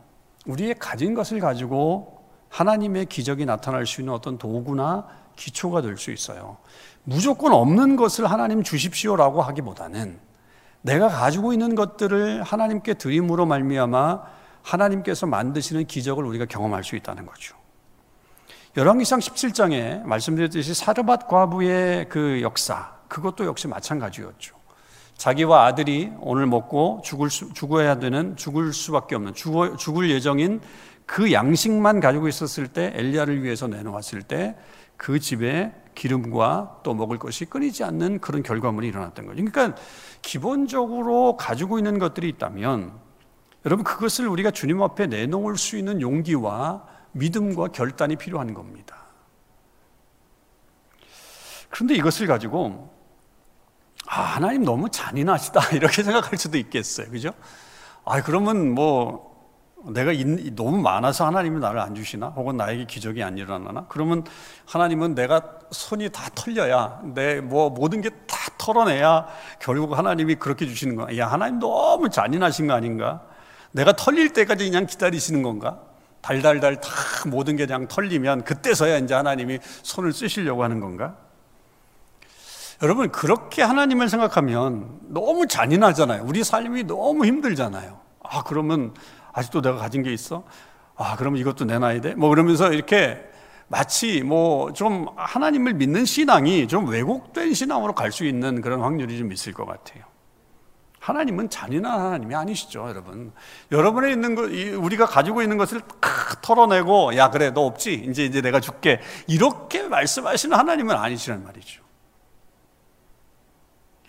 우리의 0.46 0.76
가진 0.78 1.14
것을 1.14 1.40
가지고 1.40 2.15
하나님의 2.56 3.06
기적이 3.06 3.44
나타날 3.44 3.84
수 3.86 4.00
있는 4.00 4.14
어떤 4.14 4.38
도구나 4.38 5.06
기초가 5.36 5.82
될 5.82 5.98
수 5.98 6.10
있어요. 6.10 6.56
무조건 7.04 7.52
없는 7.52 7.96
것을 7.96 8.30
하나님 8.30 8.62
주십시오라고 8.62 9.42
하기보다는 9.42 10.18
내가 10.80 11.08
가지고 11.08 11.52
있는 11.52 11.74
것들을 11.74 12.42
하나님께 12.42 12.94
드림으로 12.94 13.44
말미암아 13.44 14.22
하나님께서 14.62 15.26
만드시는 15.26 15.86
기적을 15.86 16.24
우리가 16.24 16.46
경험할 16.46 16.82
수 16.82 16.96
있다는 16.96 17.26
거죠. 17.26 17.54
열왕기상 18.76 19.20
17장에 19.20 20.02
말씀드렸듯이 20.04 20.72
사르밧 20.72 21.28
과부의 21.28 22.08
그 22.08 22.40
역사 22.40 22.94
그것도 23.08 23.44
역시 23.44 23.68
마찬가지였죠. 23.68 24.56
자기와 25.16 25.66
아들이 25.66 26.12
오늘 26.20 26.46
먹고 26.46 27.00
죽을 27.04 27.30
수, 27.30 27.52
죽어야 27.52 27.98
되는 27.98 28.36
죽을 28.36 28.72
수밖에 28.72 29.14
없는 29.14 29.34
죽어, 29.34 29.76
죽을 29.76 30.10
예정인 30.10 30.60
그 31.06 31.32
양식만 31.32 32.00
가지고 32.00 32.28
있었을 32.28 32.68
때 32.68 32.92
엘리야를 32.94 33.42
위해서 33.42 33.68
내놓았을 33.68 34.22
때 34.22 34.56
그 34.96 35.20
집에 35.20 35.74
기름과 35.94 36.80
또 36.82 36.94
먹을 36.94 37.18
것이 37.18 37.44
끊이지 37.44 37.84
않는 37.84 38.20
그런 38.20 38.42
결과물이 38.42 38.88
일어났던 38.88 39.26
거죠. 39.26 39.44
그러니까 39.44 39.80
기본적으로 40.22 41.36
가지고 41.36 41.78
있는 41.78 41.98
것들이 41.98 42.28
있다면 42.30 42.98
여러분 43.64 43.84
그것을 43.84 44.28
우리가 44.28 44.50
주님 44.50 44.82
앞에 44.82 45.06
내놓을 45.06 45.56
수 45.56 45.76
있는 45.76 46.00
용기와 46.00 46.86
믿음과 47.12 47.68
결단이 47.68 48.16
필요한 48.16 48.54
겁니다. 48.54 48.96
그런데 51.70 51.94
이것을 51.94 52.26
가지고 52.26 52.94
아, 54.06 54.20
하나님 54.20 54.64
너무 54.64 54.88
잔인하시다 54.88 55.70
이렇게 55.76 56.02
생각할 56.02 56.38
수도 56.38 56.58
있겠어요. 56.58 57.10
그죠? 57.10 57.30
아, 58.04 58.22
그러면 58.22 58.70
뭐 58.72 59.35
내가 59.92 60.12
너무 60.54 60.78
많아서 60.78 61.26
하나님이 61.26 61.60
나를 61.60 61.80
안 61.80 61.94
주시나? 61.94 62.28
혹은 62.28 62.56
나에게 62.56 62.86
기적이 62.86 63.22
안 63.22 63.38
일어나나? 63.38 63.86
그러면 63.88 64.24
하나님은 64.66 65.14
내가 65.14 65.42
손이 65.70 66.10
다 66.10 66.28
털려야 66.34 67.00
내 67.14 67.40
뭐 67.40 67.70
모든 67.70 68.00
게 68.00 68.10
다 68.26 68.36
털어내야 68.58 69.26
결국 69.60 69.96
하나님이 69.96 70.36
그렇게 70.36 70.66
주시는 70.66 70.96
거야. 70.96 71.16
야, 71.18 71.26
하나님 71.28 71.58
너무 71.60 72.08
잔인하신 72.10 72.66
거 72.66 72.72
아닌가? 72.74 73.22
내가 73.72 73.92
털릴 73.92 74.32
때까지 74.32 74.64
그냥 74.64 74.86
기다리시는 74.86 75.42
건가? 75.42 75.80
달달달 76.22 76.80
다 76.80 76.90
모든 77.26 77.54
게 77.56 77.66
그냥 77.66 77.86
털리면 77.86 78.42
그때서야 78.44 78.98
이제 78.98 79.14
하나님이 79.14 79.60
손을 79.82 80.12
쓰시려고 80.12 80.64
하는 80.64 80.80
건가? 80.80 81.16
여러분, 82.82 83.10
그렇게 83.10 83.62
하나님을 83.62 84.08
생각하면 84.08 84.98
너무 85.08 85.46
잔인하잖아요. 85.46 86.24
우리 86.26 86.42
삶이 86.44 86.84
너무 86.84 87.24
힘들잖아요. 87.24 88.00
아, 88.22 88.42
그러면 88.42 88.92
아직도 89.36 89.60
내가 89.60 89.76
가진 89.76 90.02
게 90.02 90.12
있어? 90.12 90.44
아, 90.96 91.14
그러면 91.16 91.38
이것도 91.40 91.66
내놔야 91.66 92.00
돼? 92.00 92.14
뭐 92.14 92.30
그러면서 92.30 92.72
이렇게 92.72 93.22
마치 93.68 94.22
뭐 94.22 94.72
좀 94.72 95.06
하나님을 95.16 95.74
믿는 95.74 96.04
신앙이 96.06 96.68
좀 96.68 96.88
왜곡된 96.88 97.52
신앙으로 97.52 97.94
갈 97.94 98.10
수 98.12 98.24
있는 98.24 98.62
그런 98.62 98.80
확률이 98.80 99.18
좀 99.18 99.30
있을 99.32 99.52
것 99.52 99.66
같아요. 99.66 100.04
하나님은 101.00 101.50
잔인한 101.50 102.00
하나님이 102.00 102.34
아니시죠, 102.34 102.88
여러분. 102.88 103.32
여러분에 103.70 104.10
있는 104.10 104.34
것, 104.34 104.50
우리가 104.50 105.06
가지고 105.06 105.42
있는 105.42 105.56
것을 105.56 105.80
탁 106.00 106.40
털어내고, 106.42 107.14
야, 107.16 107.30
그래, 107.30 107.50
너 107.50 107.60
없지? 107.60 107.94
이제, 108.08 108.24
이제 108.24 108.40
내가 108.40 108.58
줄게. 108.58 109.00
이렇게 109.28 109.82
말씀하시는 109.82 110.56
하나님은 110.56 110.96
아니시란 110.96 111.44
말이죠. 111.44 111.82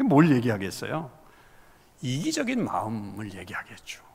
뭘 0.06 0.32
얘기하겠어요? 0.32 1.12
이기적인 2.02 2.64
마음을 2.64 3.34
얘기하겠죠. 3.36 4.07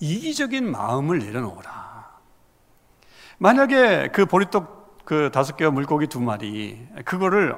이기적인 0.00 0.70
마음을 0.70 1.18
내려놓으라. 1.18 1.74
만약에 3.38 4.08
그 4.12 4.26
보리떡 4.26 5.04
그 5.04 5.30
다섯 5.32 5.56
개와 5.56 5.70
물고기 5.70 6.06
두 6.06 6.20
마리, 6.20 6.86
그거를 7.04 7.56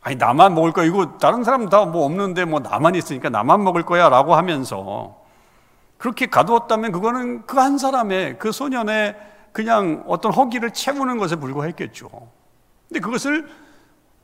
아니 0.00 0.16
나만 0.16 0.54
먹을 0.54 0.72
거야 0.72 0.84
이거 0.86 1.18
다른 1.18 1.44
사람 1.44 1.68
다 1.68 1.84
뭐 1.84 2.04
없는데 2.06 2.44
뭐 2.44 2.60
나만 2.60 2.94
있으니까 2.94 3.28
나만 3.28 3.62
먹을 3.62 3.84
거야라고 3.84 4.34
하면서 4.34 5.22
그렇게 5.96 6.26
가두었다면 6.26 6.92
그거는 6.92 7.46
그 7.46 7.58
한 7.58 7.78
사람의 7.78 8.38
그 8.38 8.52
소년의 8.52 9.16
그냥 9.52 10.04
어떤 10.06 10.32
허기를 10.32 10.70
채우는 10.72 11.18
것에 11.18 11.36
불과했겠죠. 11.36 12.08
근데 12.88 13.00
그것을 13.00 13.48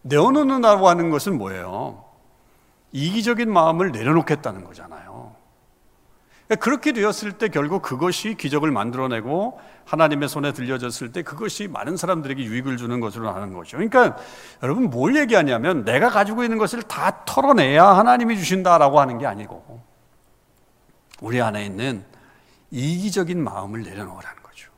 내어놓는다고 0.02 0.88
하는 0.88 1.10
것은 1.10 1.38
뭐예요? 1.38 2.04
이기적인 2.92 3.52
마음을 3.52 3.90
내려놓겠다는 3.92 4.64
거잖아요. 4.64 5.33
그렇게 6.60 6.92
되었을 6.92 7.32
때 7.32 7.48
결국 7.48 7.80
그것이 7.80 8.34
기적을 8.34 8.70
만들어내고 8.70 9.58
하나님의 9.86 10.28
손에 10.28 10.52
들려졌을 10.52 11.10
때 11.10 11.22
그것이 11.22 11.68
많은 11.68 11.96
사람들에게 11.96 12.42
유익을 12.42 12.76
주는 12.76 13.00
것으로 13.00 13.32
나는 13.32 13.54
거죠. 13.54 13.78
그러니까 13.78 14.16
여러분 14.62 14.90
뭘 14.90 15.16
얘기하냐면 15.16 15.84
내가 15.84 16.10
가지고 16.10 16.44
있는 16.44 16.58
것을 16.58 16.82
다 16.82 17.24
털어내야 17.24 17.84
하나님이 17.84 18.36
주신다라고 18.36 19.00
하는 19.00 19.18
게 19.18 19.26
아니고 19.26 19.82
우리 21.20 21.40
안에 21.40 21.64
있는 21.64 22.04
이기적인 22.70 23.42
마음을 23.42 23.82
내려놓으라는 23.82 24.42
거죠. 24.42 24.70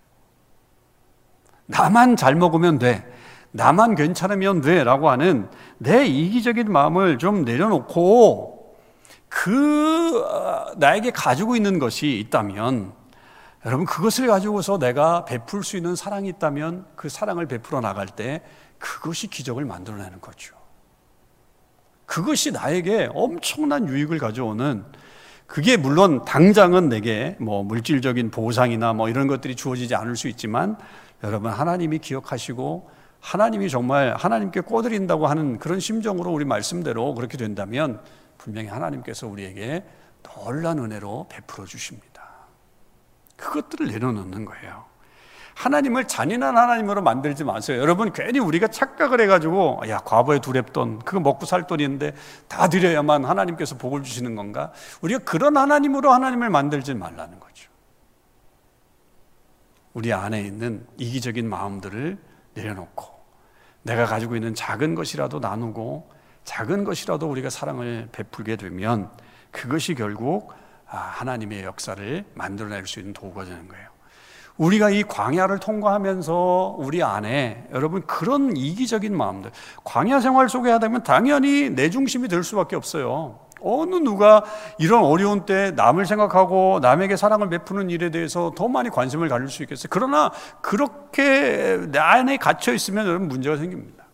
나만 1.66 2.14
잘 2.14 2.36
먹으면 2.36 2.78
돼. 2.78 3.12
나만 3.50 3.96
괜찮으면 3.96 4.60
돼. 4.60 4.84
라고 4.84 5.10
하는 5.10 5.48
내 5.78 6.06
이기적인 6.06 6.70
마음을 6.70 7.18
좀 7.18 7.44
내려놓고 7.44 8.55
그 9.36 10.22
어, 10.24 10.72
나에게 10.78 11.10
가지고 11.10 11.56
있는 11.56 11.78
것이 11.78 12.18
있다면 12.20 12.94
여러분 13.66 13.84
그것을 13.84 14.28
가지고서 14.28 14.78
내가 14.78 15.26
베풀 15.26 15.62
수 15.62 15.76
있는 15.76 15.94
사랑이 15.94 16.28
있다면 16.30 16.86
그 16.96 17.10
사랑을 17.10 17.46
베풀어 17.46 17.82
나갈 17.82 18.06
때 18.06 18.40
그것이 18.78 19.26
기적을 19.26 19.66
만들어내는 19.66 20.22
거죠. 20.22 20.56
그것이 22.06 22.50
나에게 22.52 23.10
엄청난 23.12 23.86
유익을 23.88 24.18
가져오는 24.18 24.84
그게 25.46 25.76
물론 25.76 26.24
당장은 26.24 26.88
내게 26.88 27.36
뭐 27.38 27.62
물질적인 27.62 28.30
보상이나 28.30 28.94
뭐 28.94 29.10
이런 29.10 29.26
것들이 29.26 29.54
주어지지 29.54 29.94
않을 29.94 30.16
수 30.16 30.28
있지만 30.28 30.78
여러분 31.22 31.52
하나님이 31.52 31.98
기억하시고 31.98 32.90
하나님이 33.20 33.68
정말 33.68 34.14
하나님께 34.16 34.60
꼬드린다고 34.60 35.26
하는 35.26 35.58
그런 35.58 35.78
심정으로 35.78 36.30
우리 36.32 36.46
말씀대로 36.46 37.14
그렇게 37.14 37.36
된다면 37.36 38.00
분명히 38.38 38.68
하나님께서 38.68 39.26
우리에게 39.26 39.84
놀란 40.22 40.78
은혜로 40.78 41.26
베풀어 41.28 41.66
주십니다. 41.66 42.22
그것들을 43.36 43.86
내려놓는 43.86 44.44
거예요. 44.44 44.84
하나님을 45.54 46.06
잔인한 46.06 46.56
하나님으로 46.58 47.02
만들지 47.02 47.42
마세요. 47.42 47.80
여러분 47.80 48.12
괜히 48.12 48.38
우리가 48.38 48.68
착각을 48.68 49.22
해가지고 49.22 49.80
야 49.88 49.98
과거에 49.98 50.38
두렵던 50.38 50.98
그거 50.98 51.20
먹고 51.20 51.46
살 51.46 51.66
돈인데 51.66 52.14
다 52.46 52.68
드려야만 52.68 53.24
하나님께서 53.24 53.78
복을 53.78 54.02
주시는 54.02 54.34
건가? 54.34 54.72
우리가 55.00 55.20
그런 55.24 55.56
하나님으로 55.56 56.12
하나님을 56.12 56.50
만들지 56.50 56.92
말라는 56.94 57.40
거죠. 57.40 57.70
우리 59.94 60.12
안에 60.12 60.42
있는 60.42 60.86
이기적인 60.98 61.48
마음들을 61.48 62.18
내려놓고 62.52 63.16
내가 63.82 64.04
가지고 64.04 64.36
있는 64.36 64.54
작은 64.54 64.94
것이라도 64.94 65.38
나누고 65.38 66.15
작은 66.46 66.84
것이라도 66.84 67.28
우리가 67.28 67.50
사랑을 67.50 68.08
베풀게 68.12 68.56
되면 68.56 69.10
그것이 69.50 69.94
결국 69.94 70.54
아, 70.88 70.96
하나님의 70.96 71.64
역사를 71.64 72.24
만들어낼 72.34 72.86
수 72.86 73.00
있는 73.00 73.12
도구가 73.12 73.44
되는 73.44 73.68
거예요. 73.68 73.88
우리가 74.56 74.88
이 74.88 75.02
광야를 75.02 75.58
통과하면서 75.58 76.76
우리 76.78 77.02
안에 77.02 77.68
여러분 77.72 78.06
그런 78.06 78.56
이기적인 78.56 79.14
마음들, 79.14 79.50
광야 79.84 80.20
생활 80.20 80.48
속에 80.48 80.70
하다 80.70 80.86
보면 80.88 81.02
당연히 81.02 81.68
내 81.68 81.90
중심이 81.90 82.28
될 82.28 82.42
수밖에 82.42 82.74
없어요. 82.76 83.40
어느 83.60 83.96
누가 83.96 84.44
이런 84.78 85.04
어려운 85.04 85.44
때 85.44 85.72
남을 85.72 86.06
생각하고 86.06 86.78
남에게 86.80 87.16
사랑을 87.16 87.50
베푸는 87.50 87.90
일에 87.90 88.10
대해서 88.10 88.52
더 88.56 88.68
많이 88.68 88.88
관심을 88.88 89.28
가질 89.28 89.48
수 89.48 89.62
있겠어요. 89.64 89.88
그러나 89.90 90.30
그렇게 90.62 91.78
내 91.88 91.98
안에 91.98 92.36
갇혀 92.36 92.72
있으면 92.72 93.06
여러분 93.06 93.28
문제가 93.28 93.56
생깁니다. 93.56 94.05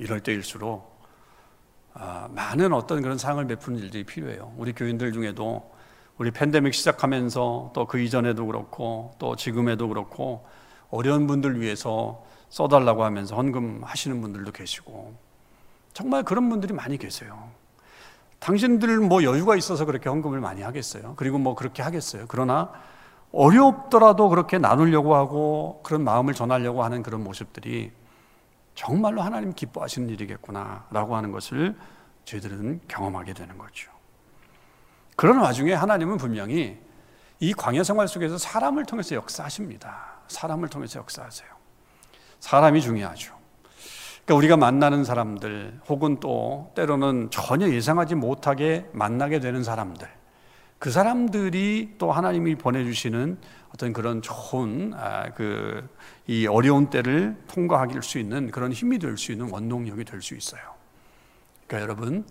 이럴 0.00 0.20
때일수록 0.20 0.98
아, 1.92 2.28
많은 2.32 2.72
어떤 2.72 3.02
그런 3.02 3.18
상을 3.18 3.44
베푸는 3.46 3.78
일들이 3.78 4.04
필요해요. 4.04 4.52
우리 4.56 4.72
교인들 4.72 5.12
중에도 5.12 5.70
우리 6.16 6.30
팬데믹 6.30 6.74
시작하면서 6.74 7.72
또 7.74 7.86
그 7.86 8.00
이전에도 8.00 8.46
그렇고 8.46 9.12
또 9.18 9.36
지금에도 9.36 9.88
그렇고 9.88 10.46
어려운 10.90 11.26
분들 11.26 11.60
위해서 11.60 12.24
써달라고 12.48 13.04
하면서 13.04 13.36
헌금 13.36 13.82
하시는 13.84 14.20
분들도 14.20 14.52
계시고 14.52 15.14
정말 15.92 16.22
그런 16.22 16.48
분들이 16.48 16.72
많이 16.72 16.96
계세요. 16.96 17.50
당신들 18.38 19.00
뭐 19.00 19.22
여유가 19.22 19.54
있어서 19.54 19.84
그렇게 19.84 20.08
헌금을 20.08 20.40
많이 20.40 20.62
하겠어요. 20.62 21.14
그리고 21.16 21.38
뭐 21.38 21.54
그렇게 21.54 21.82
하겠어요. 21.82 22.24
그러나 22.28 22.72
어렵더라도 23.32 24.30
그렇게 24.30 24.58
나누려고 24.58 25.14
하고 25.14 25.80
그런 25.84 26.02
마음을 26.04 26.32
전하려고 26.32 26.82
하는 26.84 27.02
그런 27.02 27.22
모습들이 27.22 27.92
정말로 28.74 29.22
하나님 29.22 29.52
기뻐하시는 29.52 30.08
일이겠구나라고 30.10 31.16
하는 31.16 31.32
것을 31.32 31.76
저희들은 32.24 32.82
경험하게 32.88 33.34
되는 33.34 33.58
거죠. 33.58 33.90
그런 35.16 35.38
와중에 35.38 35.74
하나님은 35.74 36.16
분명히 36.16 36.78
이 37.40 37.52
광야 37.52 37.82
생활 37.82 38.08
속에서 38.08 38.38
사람을 38.38 38.84
통해서 38.84 39.14
역사하십니다. 39.14 40.20
사람을 40.28 40.68
통해서 40.68 41.00
역사하세요. 41.00 41.48
사람이 42.40 42.80
중요하죠. 42.80 43.34
그러니까 44.24 44.34
우리가 44.34 44.56
만나는 44.56 45.04
사람들 45.04 45.80
혹은 45.88 46.20
또 46.20 46.72
때로는 46.74 47.30
전혀 47.30 47.68
예상하지 47.68 48.14
못하게 48.14 48.88
만나게 48.92 49.40
되는 49.40 49.64
사람들 49.64 50.08
그 50.78 50.90
사람들이 50.90 51.96
또 51.98 52.12
하나님이 52.12 52.54
보내주시는 52.54 53.38
어떤 53.74 53.92
그런 53.92 54.22
좋은 54.22 54.92
아, 54.94 55.30
그 55.34 55.86
이 56.30 56.46
어려운 56.46 56.90
때를 56.90 57.36
통과하길 57.48 58.04
수 58.04 58.20
있는 58.20 58.52
그런 58.52 58.70
힘이 58.72 59.00
될 59.00 59.18
수 59.18 59.32
있는 59.32 59.50
원동력이 59.50 60.04
될 60.04 60.22
수 60.22 60.36
있어요. 60.36 60.60
그러니까 61.66 61.82
여러분 61.90 62.24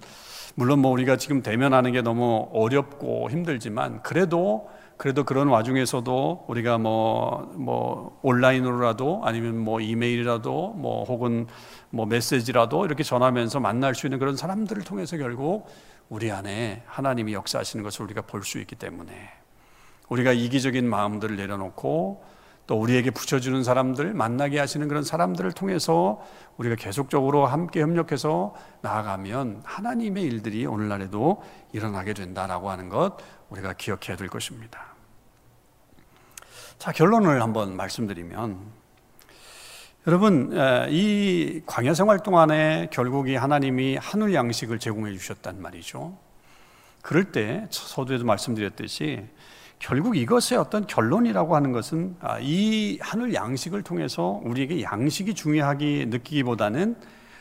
물론 0.56 0.80
뭐 0.80 0.92
우리가 0.92 1.18
지금 1.18 1.42
대면하는 1.42 1.92
게 1.92 2.02
너무 2.02 2.48
어렵고 2.54 3.30
힘들지만 3.30 4.02
그래도 4.02 4.70
그래도 4.96 5.26
그런 5.26 5.50
와중에서도 5.50 6.46
우리가 6.48 6.78
뭐, 6.78 7.52
뭐, 7.56 8.20
온라인으로라도 8.22 9.22
아니면 9.26 9.58
뭐 9.58 9.82
이메일이라도 9.82 10.74
뭐 10.78 11.04
혹은 11.04 11.48
뭐 11.90 12.06
메시지라도 12.06 12.86
이렇게 12.86 13.04
전하면서 13.04 13.60
만날 13.60 13.96
수 13.96 14.08
있는 14.08 14.20
그런 14.20 14.38
사람들을 14.38 14.84
통해서 14.84 15.18
결국 15.18 15.68
우리 16.08 16.32
안에 16.32 16.84
하나님이 16.86 17.34
역사하시는 17.34 17.84
것을 17.84 18.04
우리가 18.06 18.22
볼 18.22 18.44
수 18.44 18.60
있기 18.60 18.76
때문에 18.78 19.12
우리가 20.08 20.32
이기적인 20.32 20.90
마음들을 20.90 21.36
내려놓고 21.36 22.39
또 22.70 22.80
우리에게 22.80 23.10
붙여주는 23.10 23.64
사람들, 23.64 24.14
만나게 24.14 24.60
하시는 24.60 24.88
그런 24.88 25.04
사람들을 25.04 25.54
통해서 25.54 26.22
우리가 26.58 26.76
계속적으로 26.76 27.48
함께 27.48 27.82
협력해서 27.82 28.54
나아가면 28.82 29.64
하나님의 29.64 30.24
일들이 30.24 30.68
오늘날에도 30.68 31.42
일어나게 31.74 32.14
된다라고 32.14 32.70
하는 32.70 32.88
것 32.88 33.18
우리가 33.50 33.74
기억해야 33.74 34.16
될 34.16 34.28
것입니다. 34.28 34.94
자, 36.78 36.92
결론을 36.92 37.42
한번 37.42 37.76
말씀드리면 37.76 38.60
여러분, 40.06 40.56
이 40.90 41.64
광야 41.66 41.96
생활 41.96 42.20
동안에 42.20 42.90
결국 42.92 43.30
이 43.30 43.36
하나님이 43.36 43.98
하늘 44.00 44.36
양식을 44.36 44.78
제공해 44.78 45.12
주셨단 45.14 45.60
말이죠. 45.60 46.16
그럴 47.02 47.32
때 47.32 47.66
서두에도 47.72 48.26
말씀드렸듯이 48.26 49.26
결국 49.80 50.18
이것의 50.18 50.60
어떤 50.60 50.86
결론이라고 50.86 51.56
하는 51.56 51.72
것은 51.72 52.18
아, 52.20 52.38
이 52.42 53.00
하늘 53.02 53.34
양식을 53.34 53.82
통해서 53.84 54.42
우리에게 54.44 54.84
양식이 54.84 55.34
중요하기 55.34 56.08
느끼기보다는 56.10 56.98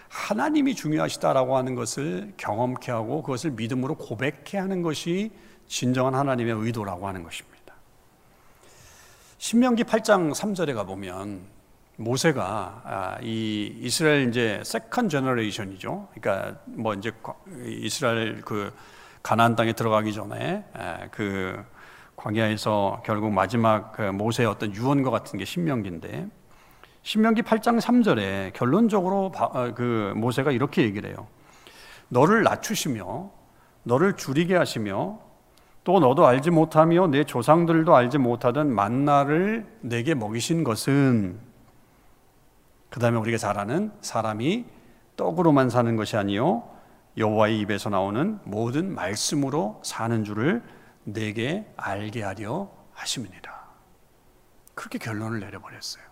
하나님이 0.09 0.75
중요하시다라고 0.75 1.57
하는 1.57 1.75
것을 1.75 2.33
경험케 2.37 2.93
하고 2.93 3.23
그것을 3.23 3.51
믿음으로 3.51 3.97
고백케 3.97 4.57
하는 4.57 4.83
것이 4.83 5.33
진정한 5.67 6.15
하나님의 6.15 6.55
의도라고 6.55 7.09
하는 7.09 7.25
것입니다. 7.25 7.59
신명기 9.39 9.85
8장 9.85 10.33
3절에 10.33 10.75
가 10.75 10.85
보면 10.85 11.43
모세가 11.97 12.83
아, 12.85 13.19
이 13.21 13.77
이스라엘 13.81 14.29
이제 14.29 14.63
세컨 14.65 15.09
제너레이션이죠. 15.09 16.09
그러니까 16.15 16.61
뭐 16.67 16.95
이제 16.95 17.11
이스라엘 17.67 18.41
그 18.43 18.73
가나안 19.25 19.57
땅에 19.57 19.73
들어가기 19.73 20.13
전에 20.13 20.65
그 21.11 21.63
광야에서 22.19 23.03
결국 23.05 23.33
마지막 23.33 23.93
그 23.93 24.03
모세의 24.03 24.49
어떤 24.49 24.75
유언과 24.75 25.11
같은 25.11 25.39
게 25.39 25.45
신명기인데 25.45 26.27
신명기 27.03 27.43
8장 27.43 27.81
3절에 27.81 28.53
결론적으로 28.55 29.33
어, 29.37 29.73
그 29.75 30.13
모세가 30.17 30.51
이렇게 30.51 30.83
얘기를 30.83 31.09
해요. 31.09 31.29
너를 32.09 32.43
낮추시며 32.43 33.31
너를 33.85 34.17
줄이게 34.17 34.57
하시며 34.57 35.19
또 35.85 36.01
너도 36.01 36.27
알지 36.27 36.51
못하며 36.51 37.07
내 37.07 37.25
조상들도 37.25 37.95
알지 37.95 38.19
못하던 38.19 38.75
만나를 38.75 39.67
내게 39.81 40.15
먹이신 40.15 40.65
것은 40.65 41.39
그 42.91 43.01
다음에 43.01 43.17
우리가 43.17 43.39
잘 43.39 43.59
아는 43.59 43.93
사람이 44.01 44.65
떡으로만 45.17 45.71
사는 45.71 45.95
것이 45.97 46.17
아니요 46.17 46.65
여호와의 47.17 47.61
입에서 47.61 47.91
나오는 47.91 48.39
모든 48.45 48.93
말씀으로 48.95 49.81
사는 49.85 50.25
줄을 50.25 50.63
내게 51.13 51.67
알게 51.77 52.23
하려 52.23 52.71
하심이니라. 52.93 53.59
그렇게 54.75 54.99
결론을 54.99 55.41
내려버렸어요. 55.41 56.05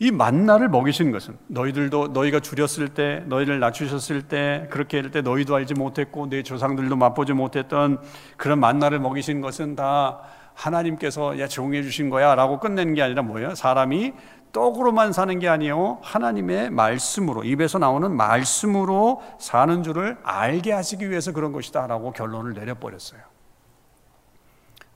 이 0.00 0.12
만나를 0.12 0.68
먹이신 0.68 1.10
것은 1.10 1.36
너희들도 1.48 2.08
너희가 2.08 2.38
줄였을 2.38 2.88
때 2.94 3.24
너희를 3.26 3.58
낮추셨을 3.58 4.28
때 4.28 4.68
그렇게 4.70 5.00
할 5.00 5.10
때 5.10 5.22
너희도 5.22 5.56
알지 5.56 5.74
못했고 5.74 6.28
내 6.28 6.44
조상들도 6.44 6.94
맛보지 6.94 7.32
못했던 7.32 8.00
그런 8.36 8.60
만나를 8.60 9.00
먹이신 9.00 9.40
것은 9.40 9.74
다 9.74 10.20
하나님께서 10.54 11.38
야 11.40 11.48
제공해 11.48 11.82
주신 11.82 12.10
거야라고 12.10 12.60
끝내는 12.60 12.94
게 12.94 13.02
아니라 13.02 13.22
뭐예요? 13.22 13.56
사람이 13.56 14.12
떡으로만 14.52 15.12
사는 15.12 15.36
게 15.40 15.48
아니요 15.48 15.98
하나님의 16.02 16.70
말씀으로 16.70 17.42
입에서 17.44 17.78
나오는 17.78 18.10
말씀으로 18.16 19.20
사는 19.40 19.82
줄을 19.82 20.16
알게 20.22 20.72
하시기 20.72 21.10
위해서 21.10 21.32
그런 21.32 21.50
것이다라고 21.52 22.12
결론을 22.12 22.54
내려 22.54 22.74
버렸어요. 22.78 23.20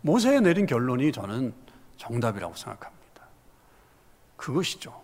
모세에 0.03 0.40
내린 0.40 0.66
결론이 0.66 1.12
저는 1.12 1.55
정답이라고 1.96 2.55
생각합니다. 2.55 3.03
그것이죠. 4.36 5.00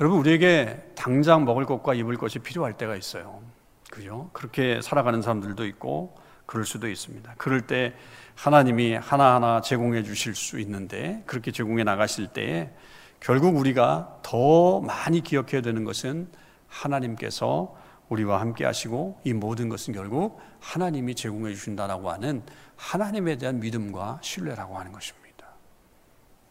여러분, 0.00 0.20
우리에게 0.20 0.92
당장 0.94 1.44
먹을 1.44 1.66
것과 1.66 1.94
입을 1.94 2.16
것이 2.16 2.38
필요할 2.38 2.76
때가 2.76 2.94
있어요. 2.94 3.42
그죠? 3.90 4.30
그렇게 4.32 4.80
살아가는 4.80 5.20
사람들도 5.20 5.66
있고, 5.66 6.16
그럴 6.46 6.64
수도 6.64 6.88
있습니다. 6.88 7.34
그럴 7.36 7.62
때 7.62 7.94
하나님이 8.36 8.94
하나하나 8.94 9.60
제공해 9.60 10.04
주실 10.04 10.36
수 10.36 10.60
있는데, 10.60 11.22
그렇게 11.26 11.50
제공해 11.50 11.82
나가실 11.82 12.28
때, 12.28 12.72
결국 13.18 13.56
우리가 13.56 14.20
더 14.22 14.80
많이 14.80 15.20
기억해야 15.20 15.60
되는 15.60 15.82
것은 15.82 16.28
하나님께서 16.68 17.76
우리와 18.08 18.40
함께 18.40 18.64
하시고 18.64 19.20
이 19.24 19.32
모든 19.32 19.68
것은 19.68 19.92
결국 19.92 20.40
하나님이 20.60 21.14
제공해 21.14 21.54
주신다라고 21.54 22.10
하는 22.10 22.42
하나님에 22.76 23.36
대한 23.36 23.60
믿음과 23.60 24.20
신뢰라고 24.22 24.78
하는 24.78 24.92
것입니다. 24.92 25.46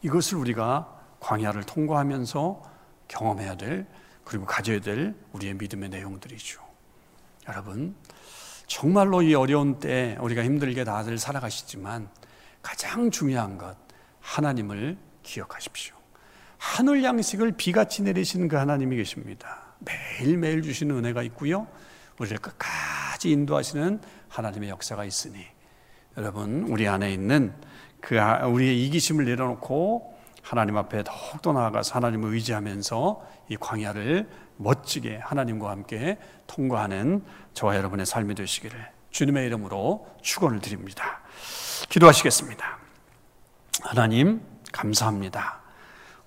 이것을 0.02 0.38
우리가 0.38 0.94
광야를 1.20 1.64
통과하면서 1.64 2.62
경험해야 3.08 3.56
될 3.56 3.88
그리고 4.24 4.46
가져야 4.46 4.80
될 4.80 5.16
우리의 5.34 5.56
믿음의 5.56 5.90
내용들이죠. 5.90 6.62
여러분, 7.48 7.96
정말로 8.68 9.22
이 9.22 9.34
어려운 9.34 9.80
때 9.80 10.18
우리가 10.20 10.44
힘들게 10.44 10.84
다들 10.84 11.18
살아가시지만 11.18 12.10
가장 12.62 13.10
중요한 13.10 13.58
것 13.58 13.78
하나님을 14.20 14.98
기억하십시오. 15.24 15.96
하늘 16.58 17.04
양식을 17.04 17.54
비같이 17.54 18.04
내리시는 18.04 18.50
그 18.50 18.58
하나님이 18.58 18.98
계십니다. 18.98 19.67
매일매일 19.80 20.62
주시는 20.62 20.96
은혜가 20.98 21.24
있고요. 21.24 21.68
우리를 22.20 22.38
끝까지 22.38 23.32
인도하시는 23.32 24.02
하나님의 24.30 24.70
역사가 24.70 25.06
있으니 25.06 25.46
여러분 26.18 26.64
우리 26.64 26.88
안에 26.88 27.12
있는 27.12 27.54
그 28.02 28.20
아, 28.20 28.48
우리의 28.48 28.86
이기심을 28.86 29.26
내려놓고 29.26 30.18
하나님 30.42 30.78
앞에 30.78 31.04
더욱더 31.04 31.54
나아가서 31.54 31.96
하나님을 31.96 32.34
의지하면서 32.34 33.28
이 33.50 33.58
광야를 33.58 34.30
멋지게 34.58 35.18
하나님과 35.18 35.70
함께 35.70 36.18
통과하는 36.48 37.24
저와 37.54 37.76
여러분의 37.76 38.06
삶이 38.06 38.34
되시기를 38.36 38.90
주님의 39.12 39.46
이름으로 39.48 40.08
축원을 40.22 40.60
드립니다. 40.60 41.22
기도하시겠습니다. 41.90 42.78
하나님 43.84 44.42
감사합니다. 44.72 45.62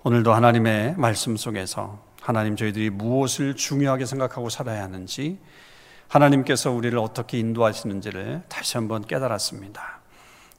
오늘도 0.03 0.33
하나님의 0.33 0.95
말씀 0.97 1.35
속에서 1.35 2.10
하나님 2.21 2.55
저희들이 2.55 2.91
무엇을 2.91 3.55
중요하게 3.55 4.05
생각하고 4.05 4.49
살아야 4.49 4.83
하는지 4.83 5.39
하나님께서 6.07 6.71
우리를 6.71 6.97
어떻게 6.99 7.39
인도하시는지를 7.39 8.43
다시 8.47 8.77
한번 8.77 9.03
깨달았습니다. 9.03 9.99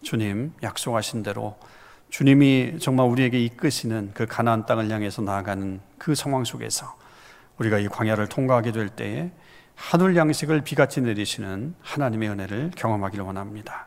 주님 0.03 0.53
약속하신 0.63 1.23
대로 1.23 1.57
주님이 2.11 2.79
정말 2.81 3.07
우리에게 3.07 3.43
이끄시는 3.45 4.11
그 4.13 4.27
가나안 4.27 4.67
땅을 4.67 4.91
향해서 4.91 5.23
나아가는 5.23 5.81
그 5.99 6.17
상황 6.17 6.45
속에서 6.45 6.97
우리가 7.59 7.79
이 7.79 7.87
광야를 7.87 8.27
통과하게 8.27 8.73
될 8.73 8.89
때에 8.89 9.31
하늘 9.77 10.17
양식을 10.17 10.63
비같이 10.63 11.01
내리시는 11.01 11.77
하나님의 11.81 12.29
은혜를 12.29 12.73
경험하기를 12.77 13.25
원합니다. 13.25 13.87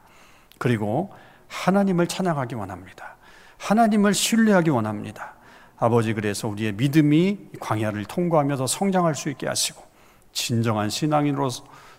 그리고 0.58 1.14
하나님을 1.50 2.08
찬양하기 2.08 2.56
원합니다. 2.56 3.18
하나님을 3.58 4.14
신뢰하기 4.14 4.70
원합니다. 4.70 5.35
아버지 5.78 6.14
그래서 6.14 6.48
우리의 6.48 6.74
믿음이 6.74 7.38
광야를 7.60 8.06
통과하면서 8.06 8.68
성장할 8.68 9.16
수 9.16 9.30
있게 9.30 9.48
하시고 9.48 9.82
진정한 10.32 10.90
신앙인으로 10.90 11.50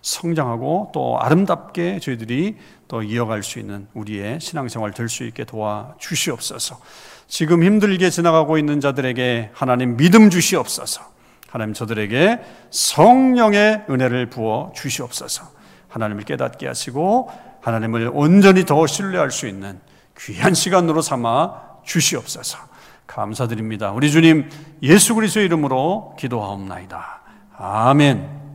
성장하고 0.02 0.90
또 0.94 1.18
아름답게 1.20 1.98
저희들이 2.00 2.56
또 2.88 3.02
이어갈 3.02 3.42
수 3.42 3.58
있는 3.58 3.88
우리의 3.94 4.40
신앙생활 4.40 4.92
될 4.92 5.08
수 5.08 5.24
있게 5.24 5.44
도와 5.44 5.94
주시옵소서. 5.98 6.78
지금 7.26 7.64
힘들게 7.64 8.08
지나가고 8.10 8.56
있는 8.56 8.80
자들에게 8.80 9.50
하나님 9.52 9.96
믿음 9.96 10.30
주시옵소서. 10.30 11.02
하나님 11.48 11.74
저들에게 11.74 12.40
성령의 12.70 13.86
은혜를 13.90 14.30
부어 14.30 14.72
주시옵소서. 14.76 15.50
하나님을 15.88 16.24
깨닫게 16.24 16.66
하시고 16.68 17.30
하나님을 17.62 18.10
온전히 18.12 18.64
더 18.64 18.86
신뢰할 18.86 19.30
수 19.30 19.48
있는 19.48 19.80
귀한 20.18 20.54
시간으로 20.54 21.02
삼아 21.02 21.82
주시옵소서. 21.84 22.58
감사드립니다. 23.06 23.92
우리 23.92 24.10
주님 24.10 24.48
예수 24.82 25.14
그리스도의 25.14 25.46
이름으로 25.46 26.14
기도하옵나이다. 26.18 27.20
아멘. 27.58 28.45